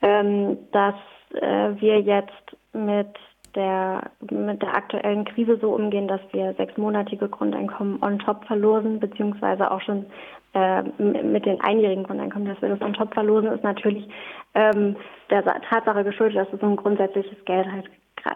Ähm, 0.00 0.58
dass 0.72 0.94
äh, 1.34 1.80
wir 1.80 2.00
jetzt 2.00 2.56
mit 2.72 3.08
der, 3.54 4.10
mit 4.30 4.62
der 4.62 4.74
aktuellen 4.74 5.24
Krise 5.24 5.58
so 5.60 5.74
umgehen, 5.74 6.08
dass 6.08 6.20
wir 6.32 6.54
sechsmonatige 6.54 7.28
Grundeinkommen 7.28 8.02
on 8.02 8.18
top 8.18 8.44
verlosen, 8.46 9.00
beziehungsweise 9.00 9.70
auch 9.70 9.80
schon 9.80 10.06
äh, 10.54 10.82
mit 10.98 11.46
den 11.46 11.60
einjährigen 11.60 12.04
Grundeinkommen, 12.04 12.48
dass 12.48 12.60
wir 12.62 12.68
das 12.68 12.80
on 12.80 12.94
top 12.94 13.14
verlosen, 13.14 13.52
ist 13.52 13.64
natürlich 13.64 14.08
ähm, 14.54 14.96
der 15.30 15.44
Tatsache 15.44 16.04
geschuldet, 16.04 16.36
dass 16.36 16.52
es 16.52 16.60
so 16.60 16.66
ein 16.66 16.76
grundsätzliches 16.76 17.44
Geld 17.44 17.66
halt 17.70 17.88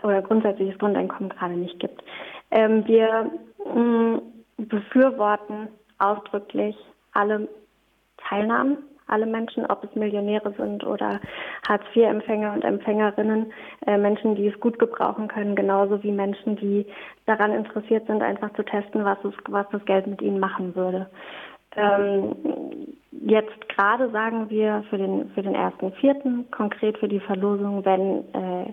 oder 0.03 0.21
grundsätzliches 0.23 0.79
Grundeinkommen 0.79 1.31
gerade 1.31 1.55
nicht 1.55 1.79
gibt. 1.81 2.03
Ähm, 2.51 2.87
wir 2.87 3.31
mh, 3.75 4.21
befürworten 4.59 5.69
ausdrücklich 5.99 6.77
alle 7.13 7.49
Teilnahmen 8.29 8.79
alle 9.09 9.27
Menschen, 9.27 9.67
ob 9.67 9.85
es 9.85 9.95
Millionäre 9.95 10.53
sind 10.57 10.85
oder 10.85 11.21
Hartz-IV-Empfänger 11.67 12.53
und 12.53 12.65
Empfängerinnen, 12.65 13.53
äh, 13.87 13.99
Menschen, 13.99 14.35
die 14.35 14.49
es 14.49 14.61
gut 14.61 14.79
gebrauchen 14.79 15.29
können, 15.29 15.57
genauso 15.57 16.03
wie 16.03 16.13
Menschen, 16.13 16.57
die 16.57 16.87
daran 17.27 17.53
interessiert 17.53 18.07
sind, 18.07 18.23
einfach 18.23 18.53
zu 18.55 18.63
testen, 18.63 19.05
was, 19.05 19.19
es, 19.25 19.35
was 19.49 19.67
das 19.71 19.85
Geld 19.85 20.07
mit 20.07 20.23
ihnen 20.23 20.39
machen 20.39 20.75
würde. 20.77 21.09
Ähm, 21.77 22.35
jetzt 23.13 23.69
gerade 23.69 24.11
sagen 24.11 24.51
wir 24.51 24.85
für 24.91 24.99
den, 24.99 25.31
für 25.31 25.43
den 25.43 25.55
ersten 25.55 25.93
Vierten, 25.93 26.51
konkret 26.51 26.99
für 26.99 27.09
die 27.09 27.21
Verlosung, 27.21 27.85
wenn 27.85 28.25
äh, 28.35 28.73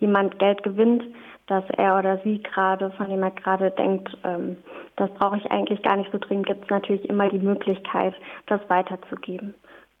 jemand 0.00 0.38
Geld 0.38 0.62
gewinnt, 0.62 1.04
dass 1.46 1.64
er 1.76 1.98
oder 1.98 2.18
sie 2.24 2.42
gerade, 2.42 2.90
von 2.92 3.08
dem 3.08 3.22
er 3.22 3.30
gerade 3.30 3.70
denkt, 3.70 4.16
ähm, 4.24 4.56
das 4.96 5.10
brauche 5.14 5.38
ich 5.38 5.50
eigentlich 5.50 5.82
gar 5.82 5.96
nicht 5.96 6.10
so 6.12 6.18
dringend, 6.18 6.46
gibt 6.46 6.64
es 6.64 6.70
natürlich 6.70 7.08
immer 7.08 7.28
die 7.28 7.38
Möglichkeit, 7.38 8.14
das 8.46 8.60
weiterzugeben 8.68 9.54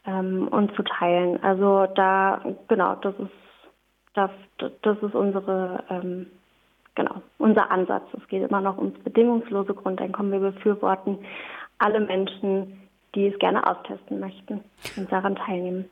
ähm, 0.06 0.48
und 0.48 0.74
zu 0.74 0.82
teilen. 0.82 1.42
Also 1.42 1.86
da, 1.94 2.42
genau, 2.68 2.96
das 2.96 3.14
ist, 3.18 3.30
das, 4.14 4.30
das 4.82 4.98
ist 5.02 5.14
unsere, 5.14 5.84
ähm, 5.90 6.26
genau, 6.94 7.22
unser 7.38 7.70
Ansatz. 7.70 8.04
Es 8.12 8.26
geht 8.28 8.48
immer 8.48 8.60
noch 8.60 8.78
ums 8.78 8.98
bedingungslose 9.00 9.74
Grundeinkommen. 9.74 10.32
Wir 10.32 10.52
befürworten 10.52 11.18
alle 11.78 12.00
Menschen, 12.00 12.88
die 13.14 13.26
es 13.26 13.38
gerne 13.38 13.66
austesten 13.66 14.20
möchten 14.20 14.64
und 14.96 15.10
daran 15.10 15.36
teilnehmen. 15.36 15.88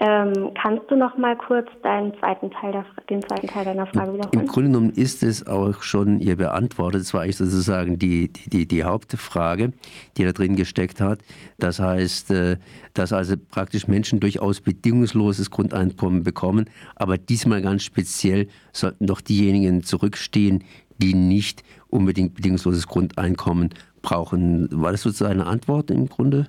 Ähm, 0.00 0.52
kannst 0.54 0.88
du 0.90 0.96
noch 0.96 1.18
mal 1.18 1.36
kurz 1.36 1.66
deinen 1.82 2.16
zweiten 2.20 2.52
Teil 2.52 2.70
der, 2.70 2.86
den 3.10 3.20
zweiten 3.20 3.48
Teil 3.48 3.64
deiner 3.64 3.86
Frage 3.86 4.14
wiederholen? 4.14 4.30
Im 4.32 4.46
Grunde 4.46 4.68
genommen 4.70 4.90
ist 4.90 5.24
es 5.24 5.44
auch 5.48 5.82
schon 5.82 6.20
ihr 6.20 6.36
beantwortet. 6.36 7.00
Das 7.00 7.14
war 7.14 7.22
eigentlich 7.22 7.36
sozusagen 7.36 7.98
die, 7.98 8.32
die, 8.32 8.68
die 8.68 8.84
Hauptfrage, 8.84 9.72
die 10.16 10.24
da 10.24 10.30
drin 10.30 10.54
gesteckt 10.54 11.00
hat. 11.00 11.18
Das 11.58 11.80
heißt, 11.80 12.30
äh, 12.30 12.58
dass 12.94 13.12
also 13.12 13.34
praktisch 13.36 13.88
Menschen 13.88 14.20
durchaus 14.20 14.60
bedingungsloses 14.60 15.50
Grundeinkommen 15.50 16.22
bekommen, 16.22 16.66
aber 16.94 17.18
diesmal 17.18 17.60
ganz 17.60 17.82
speziell 17.82 18.46
sollten 18.72 19.06
doch 19.06 19.20
diejenigen 19.20 19.82
zurückstehen, 19.82 20.62
die 20.98 21.14
nicht 21.14 21.64
unbedingt 21.88 22.34
bedingungsloses 22.34 22.86
Grundeinkommen 22.86 23.70
brauchen. 24.02 24.68
War 24.70 24.92
das 24.92 25.02
sozusagen 25.02 25.40
eine 25.40 25.50
Antwort 25.50 25.90
im 25.90 26.08
Grunde? 26.08 26.46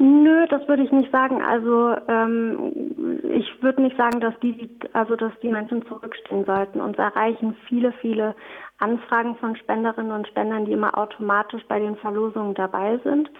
Nö, 0.00 0.46
das 0.46 0.66
würde 0.68 0.84
ich 0.84 0.92
nicht 0.92 1.10
sagen. 1.10 1.42
Also 1.42 1.96
ähm, 2.06 2.72
ich 3.32 3.62
würde 3.62 3.82
nicht 3.82 3.96
sagen, 3.96 4.20
dass 4.20 4.38
die, 4.40 4.70
also 4.92 5.16
dass 5.16 5.32
die 5.42 5.48
Menschen 5.48 5.84
zurückstehen 5.86 6.44
sollten. 6.44 6.80
Uns 6.80 6.96
erreichen 6.98 7.56
viele, 7.68 7.92
viele 8.00 8.36
Anfragen 8.78 9.36
von 9.36 9.56
Spenderinnen 9.56 10.12
und 10.12 10.28
Spendern, 10.28 10.64
die 10.64 10.72
immer 10.72 10.96
automatisch 10.96 11.62
bei 11.68 11.78
den 11.78 11.96
Verlosungen 11.96 12.54
dabei 12.54 12.98
sind. 13.04 13.30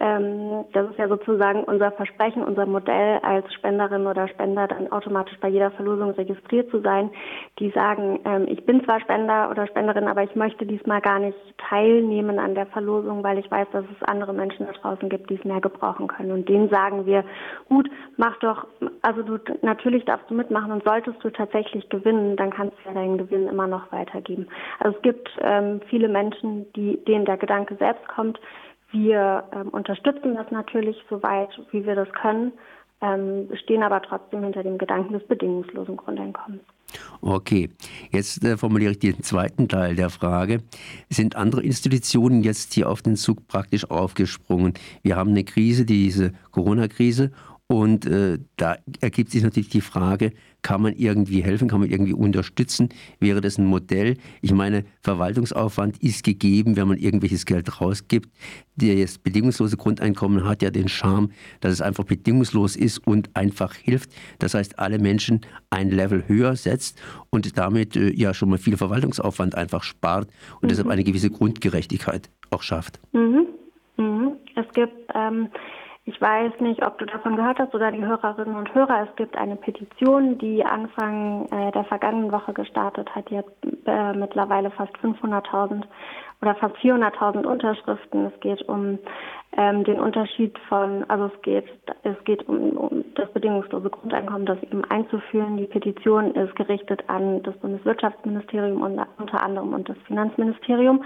Ähm, 0.00 0.64
das 0.72 0.90
ist 0.90 0.98
ja 0.98 1.06
sozusagen 1.06 1.64
unser 1.64 1.92
Versprechen, 1.92 2.42
unser 2.42 2.66
Modell 2.66 3.18
als 3.22 3.52
Spenderin 3.54 4.06
oder 4.06 4.26
Spender 4.28 4.66
dann 4.66 4.90
automatisch 4.90 5.38
bei 5.40 5.48
jeder 5.48 5.70
Verlosung 5.70 6.10
registriert 6.12 6.70
zu 6.70 6.80
sein. 6.80 7.10
Die 7.58 7.70
sagen, 7.70 8.18
ähm, 8.24 8.46
ich 8.48 8.64
bin 8.64 8.82
zwar 8.84 9.00
Spender 9.00 9.50
oder 9.50 9.66
Spenderin, 9.66 10.08
aber 10.08 10.22
ich 10.22 10.34
möchte 10.34 10.64
diesmal 10.64 11.02
gar 11.02 11.18
nicht 11.18 11.36
teilnehmen 11.58 12.38
an 12.38 12.54
der 12.54 12.66
Verlosung, 12.66 13.22
weil 13.22 13.38
ich 13.38 13.50
weiß, 13.50 13.68
dass 13.72 13.84
es 13.84 14.08
andere 14.08 14.32
Menschen 14.32 14.66
da 14.66 14.72
draußen 14.72 15.08
gibt, 15.08 15.28
die 15.28 15.34
es 15.34 15.44
mehr 15.44 15.60
gebrauchen 15.60 16.08
können. 16.08 16.32
Und 16.32 16.48
denen 16.48 16.70
sagen 16.70 17.04
wir, 17.04 17.24
gut, 17.68 17.88
mach 18.16 18.38
doch, 18.38 18.66
also 19.02 19.22
du 19.22 19.38
natürlich 19.60 20.04
darfst 20.06 20.28
du 20.30 20.34
mitmachen 20.34 20.72
und 20.72 20.84
solltest 20.84 21.22
du 21.22 21.30
tatsächlich 21.30 21.88
gewinnen, 21.90 22.36
dann 22.36 22.50
kannst 22.50 22.76
du 22.78 22.88
ja 22.88 22.94
deinen 22.94 23.18
Gewinn 23.18 23.46
immer 23.46 23.66
noch 23.66 23.92
weitergeben. 23.92 24.48
Also 24.82 24.96
es 24.96 25.02
gibt 25.02 25.28
ähm, 25.40 25.80
viele 25.88 26.08
Menschen, 26.08 26.66
die, 26.72 26.98
denen 27.06 27.24
der 27.24 27.36
Gedanke 27.36 27.76
selbst 27.76 28.06
kommt, 28.08 28.40
wir 28.90 29.44
ähm, 29.54 29.68
unterstützen 29.68 30.34
das 30.34 30.50
natürlich 30.50 30.96
so 31.08 31.22
weit, 31.22 31.50
wie 31.70 31.86
wir 31.86 31.94
das 31.94 32.10
können, 32.12 32.52
ähm, 33.00 33.48
stehen 33.62 33.82
aber 33.82 34.02
trotzdem 34.02 34.42
hinter 34.42 34.64
dem 34.64 34.78
Gedanken 34.78 35.12
des 35.12 35.26
bedingungslosen 35.26 35.96
Grundeinkommens. 35.96 36.62
Okay, 37.20 37.70
jetzt 38.10 38.44
äh, 38.44 38.56
formuliere 38.56 38.90
ich 38.90 38.98
den 38.98 39.22
zweiten 39.22 39.68
Teil 39.68 39.94
der 39.94 40.10
Frage. 40.10 40.62
Sind 41.08 41.36
andere 41.36 41.62
Institutionen 41.62 42.42
jetzt 42.42 42.74
hier 42.74 42.90
auf 42.90 43.02
den 43.02 43.14
Zug 43.16 43.46
praktisch 43.46 43.88
aufgesprungen? 43.88 44.74
Wir 45.02 45.16
haben 45.16 45.30
eine 45.30 45.44
Krise, 45.44 45.86
diese 45.86 46.32
Corona-Krise, 46.50 47.30
und 47.68 48.04
äh, 48.04 48.38
da 48.56 48.76
ergibt 49.00 49.30
sich 49.30 49.42
natürlich 49.42 49.70
die 49.70 49.80
Frage, 49.80 50.32
kann 50.60 50.82
man 50.82 50.92
irgendwie 50.92 51.42
helfen, 51.42 51.68
kann 51.68 51.80
man 51.80 51.88
irgendwie 51.88 52.12
unterstützen? 52.12 52.90
Wäre 53.18 53.40
das 53.40 53.56
ein 53.56 53.64
Modell? 53.64 54.18
Ich 54.42 54.52
meine, 54.52 54.84
Verwaltungsaufwand 55.00 56.02
ist 56.02 56.22
gegeben, 56.22 56.76
wenn 56.76 56.86
man 56.86 56.98
irgendwelches 56.98 57.46
Geld 57.46 57.80
rausgibt. 57.80 58.30
Das 58.76 59.18
bedingungslose 59.18 59.76
Grundeinkommen 59.76 60.44
hat 60.44 60.62
ja 60.62 60.70
den 60.70 60.88
Charme, 60.88 61.30
dass 61.60 61.72
es 61.72 61.80
einfach 61.80 62.04
bedingungslos 62.04 62.76
ist 62.76 63.06
und 63.06 63.34
einfach 63.34 63.74
hilft. 63.74 64.10
Das 64.38 64.54
heißt, 64.54 64.78
alle 64.78 64.98
Menschen 64.98 65.40
ein 65.70 65.90
Level 65.90 66.24
höher 66.28 66.56
setzt 66.56 67.00
und 67.30 67.56
damit 67.56 67.96
äh, 67.96 68.12
ja 68.12 68.34
schon 68.34 68.50
mal 68.50 68.58
viel 68.58 68.76
Verwaltungsaufwand 68.76 69.54
einfach 69.54 69.82
spart 69.82 70.28
und 70.56 70.64
mhm. 70.64 70.68
deshalb 70.68 70.88
eine 70.88 71.04
gewisse 71.04 71.30
Grundgerechtigkeit 71.30 72.28
auch 72.50 72.62
schafft. 72.62 73.00
Mhm. 73.12 73.46
Mhm. 73.96 74.32
Es 74.56 74.66
gibt 74.74 74.92
ähm 75.14 75.48
ich 76.04 76.20
weiß 76.20 76.58
nicht, 76.58 76.84
ob 76.84 76.98
du 76.98 77.06
davon 77.06 77.36
gehört 77.36 77.60
hast 77.60 77.74
oder 77.74 77.92
die 77.92 78.04
Hörerinnen 78.04 78.56
und 78.56 78.74
Hörer. 78.74 79.06
Es 79.08 79.16
gibt 79.16 79.36
eine 79.38 79.54
Petition, 79.54 80.36
die 80.38 80.64
Anfang 80.64 81.46
äh, 81.52 81.70
der 81.70 81.84
vergangenen 81.84 82.32
Woche 82.32 82.52
gestartet 82.52 83.14
hat, 83.14 83.30
jetzt 83.30 83.52
äh, 83.86 84.12
mittlerweile 84.12 84.72
fast 84.72 84.94
500.000 84.96 85.84
oder 86.40 86.56
fast 86.56 86.74
400.000 86.76 87.46
Unterschriften. 87.46 88.26
Es 88.26 88.40
geht 88.40 88.62
um 88.68 88.98
ähm, 89.56 89.84
den 89.84 90.00
Unterschied 90.00 90.58
von, 90.68 91.04
also 91.08 91.26
es 91.34 91.42
geht, 91.42 91.64
es 92.04 92.24
geht 92.24 92.48
um, 92.48 92.76
um 92.76 93.04
das 93.14 93.30
bedingungslose 93.32 93.90
Grundeinkommen, 93.90 94.46
das 94.46 94.62
eben 94.62 94.84
einzuführen. 94.86 95.56
Die 95.58 95.66
Petition 95.66 96.34
ist 96.34 96.56
gerichtet 96.56 97.04
an 97.08 97.42
das 97.42 97.56
Bundeswirtschaftsministerium 97.58 98.80
und 98.80 99.00
unter 99.18 99.42
anderem 99.42 99.74
und 99.74 99.88
das 99.88 99.98
Finanzministerium 100.06 101.04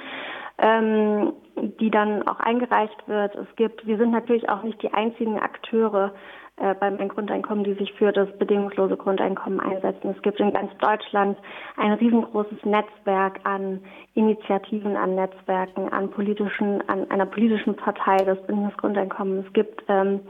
ähm, 0.59 1.33
die 1.81 1.91
dann 1.91 2.27
auch 2.27 2.41
eingereicht 2.41 3.07
wird. 3.07 3.35
Es 3.35 3.57
gibt, 3.57 3.87
wir 3.87 3.99
sind 3.99 4.11
natürlich 4.11 4.49
auch 4.49 4.63
nicht 4.63 4.83
die 4.83 4.93
einzigen 4.93 5.39
Akteure 5.39 6.13
äh, 6.57 6.75
beim 6.75 6.97
Grundeinkommen, 7.09 7.65
die 7.65 7.75
sich 7.75 7.93
für 7.95 8.13
das 8.13 8.29
bedingungslose 8.39 8.97
Grundeinkommen 8.97 9.61
einsetzen. 9.61 10.15
Es 10.17 10.23
gibt 10.23 10.41
in 10.41 10.53
ganz 10.53 10.71
Deutschland 10.79 11.39
ein 11.77 11.93
riesengroßes 11.93 12.65
Netzwerk 12.65 13.41
an 13.45 13.83
Initiativen, 14.15 14.97
an 14.97 15.15
Netzwerken, 15.15 15.91
an 15.91 16.11
politischen, 16.11 16.87
an 16.89 17.11
einer 17.11 17.27
politischen 17.27 17.77
Partei, 17.77 18.17
das 18.37 18.47
Bündnisgrundeinkommen. 18.47 19.45
Es 19.47 19.53
gibt 19.53 19.83
ähm, 19.89 20.21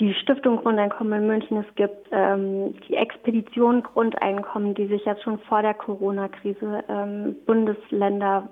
die 0.00 0.12
Stiftung 0.14 0.56
Grundeinkommen 0.56 1.22
in 1.22 1.28
München, 1.28 1.64
es 1.68 1.74
gibt 1.76 2.08
ähm, 2.10 2.74
die 2.88 2.96
Expedition 2.96 3.82
Grundeinkommen, 3.82 4.74
die 4.74 4.86
sich 4.86 5.04
jetzt 5.04 5.22
schon 5.22 5.38
vor 5.40 5.62
der 5.62 5.74
Corona-Krise 5.74 6.84
ähm, 6.88 7.36
Bundesländer, 7.46 8.48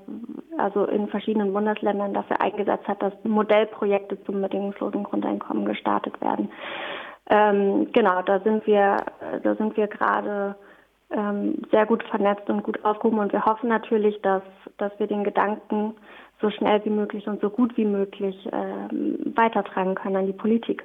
also 0.58 0.84
in 0.86 1.08
verschiedenen 1.08 1.52
Bundesländern 1.52 2.14
dafür 2.14 2.40
eingesetzt 2.40 2.86
hat, 2.86 3.02
dass 3.02 3.12
Modellprojekte 3.24 4.22
zum 4.24 4.40
bedingungslosen 4.40 5.02
Grundeinkommen 5.02 5.64
gestartet 5.64 6.20
werden. 6.20 6.48
Ähm, 7.28 7.92
genau, 7.92 8.22
da 8.22 8.40
sind 8.40 8.66
wir, 8.66 8.98
da 9.42 9.54
sind 9.54 9.76
wir 9.76 9.86
gerade 9.86 10.56
ähm, 11.10 11.62
sehr 11.70 11.86
gut 11.86 12.02
vernetzt 12.04 12.48
und 12.48 12.62
gut 12.62 12.84
aufgehoben 12.84 13.18
und 13.18 13.32
wir 13.32 13.44
hoffen 13.44 13.68
natürlich, 13.68 14.20
dass, 14.22 14.42
dass 14.78 14.92
wir 14.98 15.06
den 15.06 15.24
Gedanken 15.24 15.94
so 16.42 16.50
schnell 16.50 16.84
wie 16.84 16.90
möglich 16.90 17.26
und 17.26 17.40
so 17.40 17.48
gut 17.48 17.76
wie 17.76 17.86
möglich 17.86 18.36
ähm, 18.52 19.18
weitertragen 19.34 19.94
können 19.94 20.16
an 20.16 20.26
die 20.26 20.32
Politik. 20.32 20.82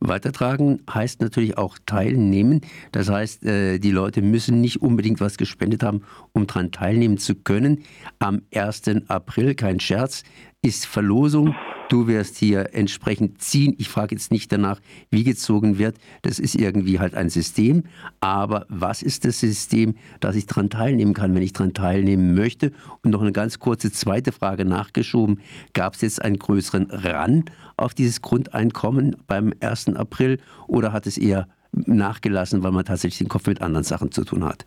Weitertragen 0.00 0.80
heißt 0.92 1.20
natürlich 1.20 1.58
auch 1.58 1.76
teilnehmen. 1.84 2.62
Das 2.92 3.10
heißt, 3.10 3.44
äh, 3.44 3.78
die 3.78 3.90
Leute 3.90 4.22
müssen 4.22 4.60
nicht 4.60 4.80
unbedingt 4.80 5.20
was 5.20 5.36
gespendet 5.36 5.82
haben, 5.82 6.02
um 6.32 6.46
daran 6.46 6.70
teilnehmen 6.70 7.18
zu 7.18 7.34
können. 7.34 7.84
Am 8.18 8.42
1. 8.54 9.08
April, 9.08 9.54
kein 9.54 9.80
Scherz, 9.80 10.22
ist 10.62 10.86
Verlosung. 10.86 11.54
Du 11.90 12.06
wirst 12.06 12.36
hier 12.36 12.72
entsprechend 12.72 13.42
ziehen. 13.42 13.74
Ich 13.78 13.88
frage 13.88 14.14
jetzt 14.14 14.30
nicht 14.30 14.52
danach, 14.52 14.80
wie 15.10 15.24
gezogen 15.24 15.76
wird. 15.76 15.96
Das 16.22 16.38
ist 16.38 16.54
irgendwie 16.54 17.00
halt 17.00 17.16
ein 17.16 17.30
System. 17.30 17.82
Aber 18.20 18.64
was 18.68 19.02
ist 19.02 19.24
das 19.24 19.40
System, 19.40 19.96
dass 20.20 20.36
ich 20.36 20.46
daran 20.46 20.70
teilnehmen 20.70 21.14
kann, 21.14 21.34
wenn 21.34 21.42
ich 21.42 21.52
daran 21.52 21.74
teilnehmen 21.74 22.36
möchte? 22.36 22.70
Und 23.02 23.10
noch 23.10 23.22
eine 23.22 23.32
ganz 23.32 23.58
kurze 23.58 23.90
zweite 23.90 24.30
Frage 24.30 24.64
nachgeschoben. 24.64 25.40
Gab 25.72 25.94
es 25.94 26.02
jetzt 26.02 26.22
einen 26.22 26.38
größeren 26.38 26.92
Ran 26.92 27.46
auf 27.76 27.92
dieses 27.92 28.22
Grundeinkommen 28.22 29.16
beim 29.26 29.52
1. 29.58 29.96
April 29.96 30.38
oder 30.68 30.92
hat 30.92 31.08
es 31.08 31.18
eher 31.18 31.48
nachgelassen, 31.72 32.62
weil 32.62 32.70
man 32.70 32.84
tatsächlich 32.84 33.18
den 33.18 33.28
Kopf 33.28 33.48
mit 33.48 33.62
anderen 33.62 33.82
Sachen 33.84 34.12
zu 34.12 34.22
tun 34.22 34.44
hat? 34.44 34.64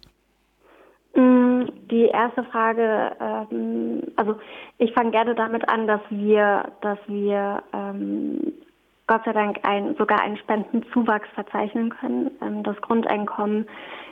Die 1.93 2.05
erste 2.05 2.43
Frage, 2.45 3.15
ähm, 3.21 4.01
also 4.15 4.35
ich 4.79 4.91
fange 4.93 5.11
gerne 5.11 5.35
damit 5.35 5.69
an, 5.69 5.85
dass 5.85 6.01
wir, 6.09 6.71
dass 6.81 6.97
wir 7.05 7.61
ähm, 7.71 8.51
Gott 9.05 9.21
sei 9.25 9.31
Dank 9.31 9.59
ein, 9.61 9.95
sogar 9.97 10.19
einen 10.19 10.37
Spendenzuwachs 10.37 11.29
verzeichnen 11.35 11.91
können. 11.91 12.31
Ähm, 12.41 12.63
das 12.63 12.81
Grundeinkommen 12.81 13.67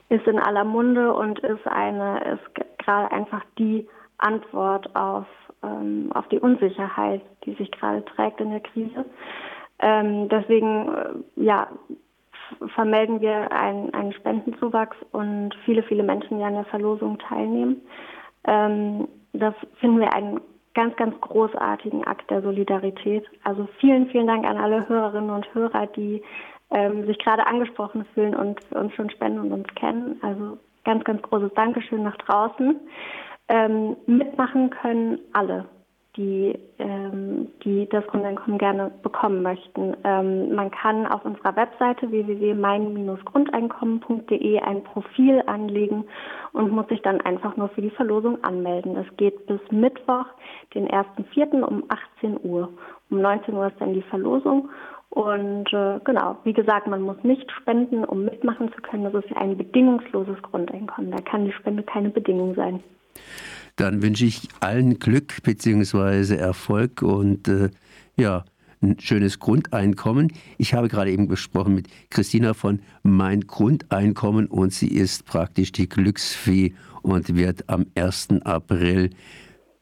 ist 0.09 0.27
in 0.27 0.37
aller 0.37 0.63
Munde 0.63 1.11
und 1.11 1.39
ist 1.39 1.65
eine, 1.65 2.19
ist 2.35 2.77
gerade 2.77 3.11
einfach 3.11 3.41
die 3.57 3.87
Antwort 4.19 4.95
auf, 4.95 5.25
ähm, 5.63 6.11
auf 6.13 6.27
die 6.27 6.37
Unsicherheit, 6.37 7.23
die 7.45 7.55
sich 7.55 7.71
gerade 7.71 8.05
trägt 8.05 8.41
in 8.41 8.51
der 8.51 8.59
Krise. 8.59 9.05
Ähm, 9.79 10.29
deswegen, 10.29 10.93
äh, 10.93 11.43
ja, 11.43 11.67
vermelden 12.75 13.21
wir 13.21 13.51
einen, 13.51 13.93
einen 13.93 14.13
Spendenzuwachs 14.13 14.97
und 15.11 15.55
viele, 15.65 15.83
viele 15.83 16.03
Menschen, 16.03 16.37
die 16.37 16.43
an 16.43 16.53
der 16.53 16.65
Verlosung 16.65 17.17
teilnehmen. 17.19 17.81
Ähm, 18.45 19.07
das 19.33 19.53
finden 19.79 19.99
wir 19.99 20.13
einen 20.13 20.41
ganz, 20.73 20.95
ganz 20.95 21.19
großartigen 21.21 22.05
Akt 22.05 22.29
der 22.29 22.41
Solidarität. 22.41 23.25
Also 23.43 23.67
vielen, 23.79 24.07
vielen 24.09 24.27
Dank 24.27 24.45
an 24.45 24.57
alle 24.57 24.87
Hörerinnen 24.87 25.29
und 25.29 25.53
Hörer, 25.53 25.87
die 25.87 26.21
ähm, 26.71 27.05
sich 27.05 27.17
gerade 27.19 27.45
angesprochen 27.45 28.05
fühlen 28.13 28.35
und 28.35 28.63
für 28.65 28.79
uns 28.79 28.93
schon 28.93 29.09
spenden 29.09 29.39
und 29.39 29.51
uns 29.51 29.67
kennen. 29.75 30.17
Also 30.21 30.57
ganz, 30.83 31.03
ganz 31.03 31.21
großes 31.21 31.53
Dankeschön 31.53 32.03
nach 32.03 32.17
draußen. 32.17 32.79
Ähm, 33.49 33.97
mitmachen 34.05 34.69
können 34.69 35.19
alle 35.33 35.65
die, 36.17 36.59
ähm, 36.77 37.47
die 37.63 37.87
das 37.89 38.05
Grundeinkommen 38.07 38.57
gerne 38.57 38.91
bekommen 39.01 39.41
möchten. 39.41 39.95
Ähm, 40.03 40.53
man 40.53 40.69
kann 40.71 41.07
auf 41.07 41.23
unserer 41.23 41.55
Webseite 41.55 42.11
www.mein-grundeinkommen.de 42.11 44.59
ein 44.59 44.83
Profil 44.83 45.41
anlegen 45.45 46.03
und 46.51 46.71
muss 46.71 46.89
sich 46.89 47.01
dann 47.01 47.21
einfach 47.21 47.55
nur 47.55 47.69
für 47.69 47.81
die 47.81 47.91
Verlosung 47.91 48.43
anmelden. 48.43 48.97
Es 48.97 49.07
geht 49.15 49.47
bis 49.47 49.61
Mittwoch, 49.71 50.25
den 50.75 50.89
1.4. 50.89 51.61
um 51.61 51.85
18 52.17 52.41
Uhr. 52.43 52.67
Um 53.09 53.21
19 53.21 53.53
Uhr 53.53 53.67
ist 53.67 53.79
dann 53.79 53.93
die 53.93 54.01
Verlosung. 54.01 54.67
Und 55.11 55.71
äh, 55.73 55.99
genau, 56.03 56.37
wie 56.45 56.53
gesagt, 56.53 56.87
man 56.87 57.01
muss 57.01 57.21
nicht 57.23 57.51
spenden, 57.51 58.05
um 58.05 58.25
mitmachen 58.25 58.71
zu 58.73 58.81
können. 58.81 59.03
Das 59.03 59.25
ist 59.25 59.35
ein 59.35 59.57
bedingungsloses 59.57 60.41
Grundeinkommen. 60.41 61.11
Da 61.11 61.21
kann 61.21 61.45
die 61.45 61.51
Spende 61.51 61.83
keine 61.83 62.09
Bedingung 62.09 62.55
sein. 62.55 62.81
Dann 63.81 64.03
wünsche 64.03 64.25
ich 64.25 64.47
allen 64.59 64.99
Glück 64.99 65.41
bzw. 65.41 66.35
Erfolg 66.35 67.01
und 67.01 67.47
äh, 67.47 67.71
ja, 68.15 68.45
ein 68.79 68.99
schönes 68.99 69.39
Grundeinkommen. 69.39 70.31
Ich 70.59 70.75
habe 70.75 70.87
gerade 70.87 71.11
eben 71.11 71.27
gesprochen 71.27 71.73
mit 71.73 71.87
Christina 72.11 72.53
von 72.53 72.81
Mein 73.01 73.41
Grundeinkommen 73.41 74.45
und 74.45 74.71
sie 74.71 74.87
ist 74.87 75.25
praktisch 75.25 75.71
die 75.71 75.89
Glücksfee 75.89 76.75
und 77.01 77.35
wird 77.35 77.69
am 77.69 77.87
1. 77.95 78.43
April 78.43 79.09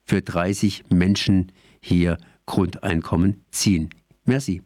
für 0.06 0.22
30 0.22 0.86
Menschen 0.90 1.52
hier 1.82 2.18
Grundeinkommen 2.46 3.44
ziehen. 3.52 3.90
Merci. 4.24 4.62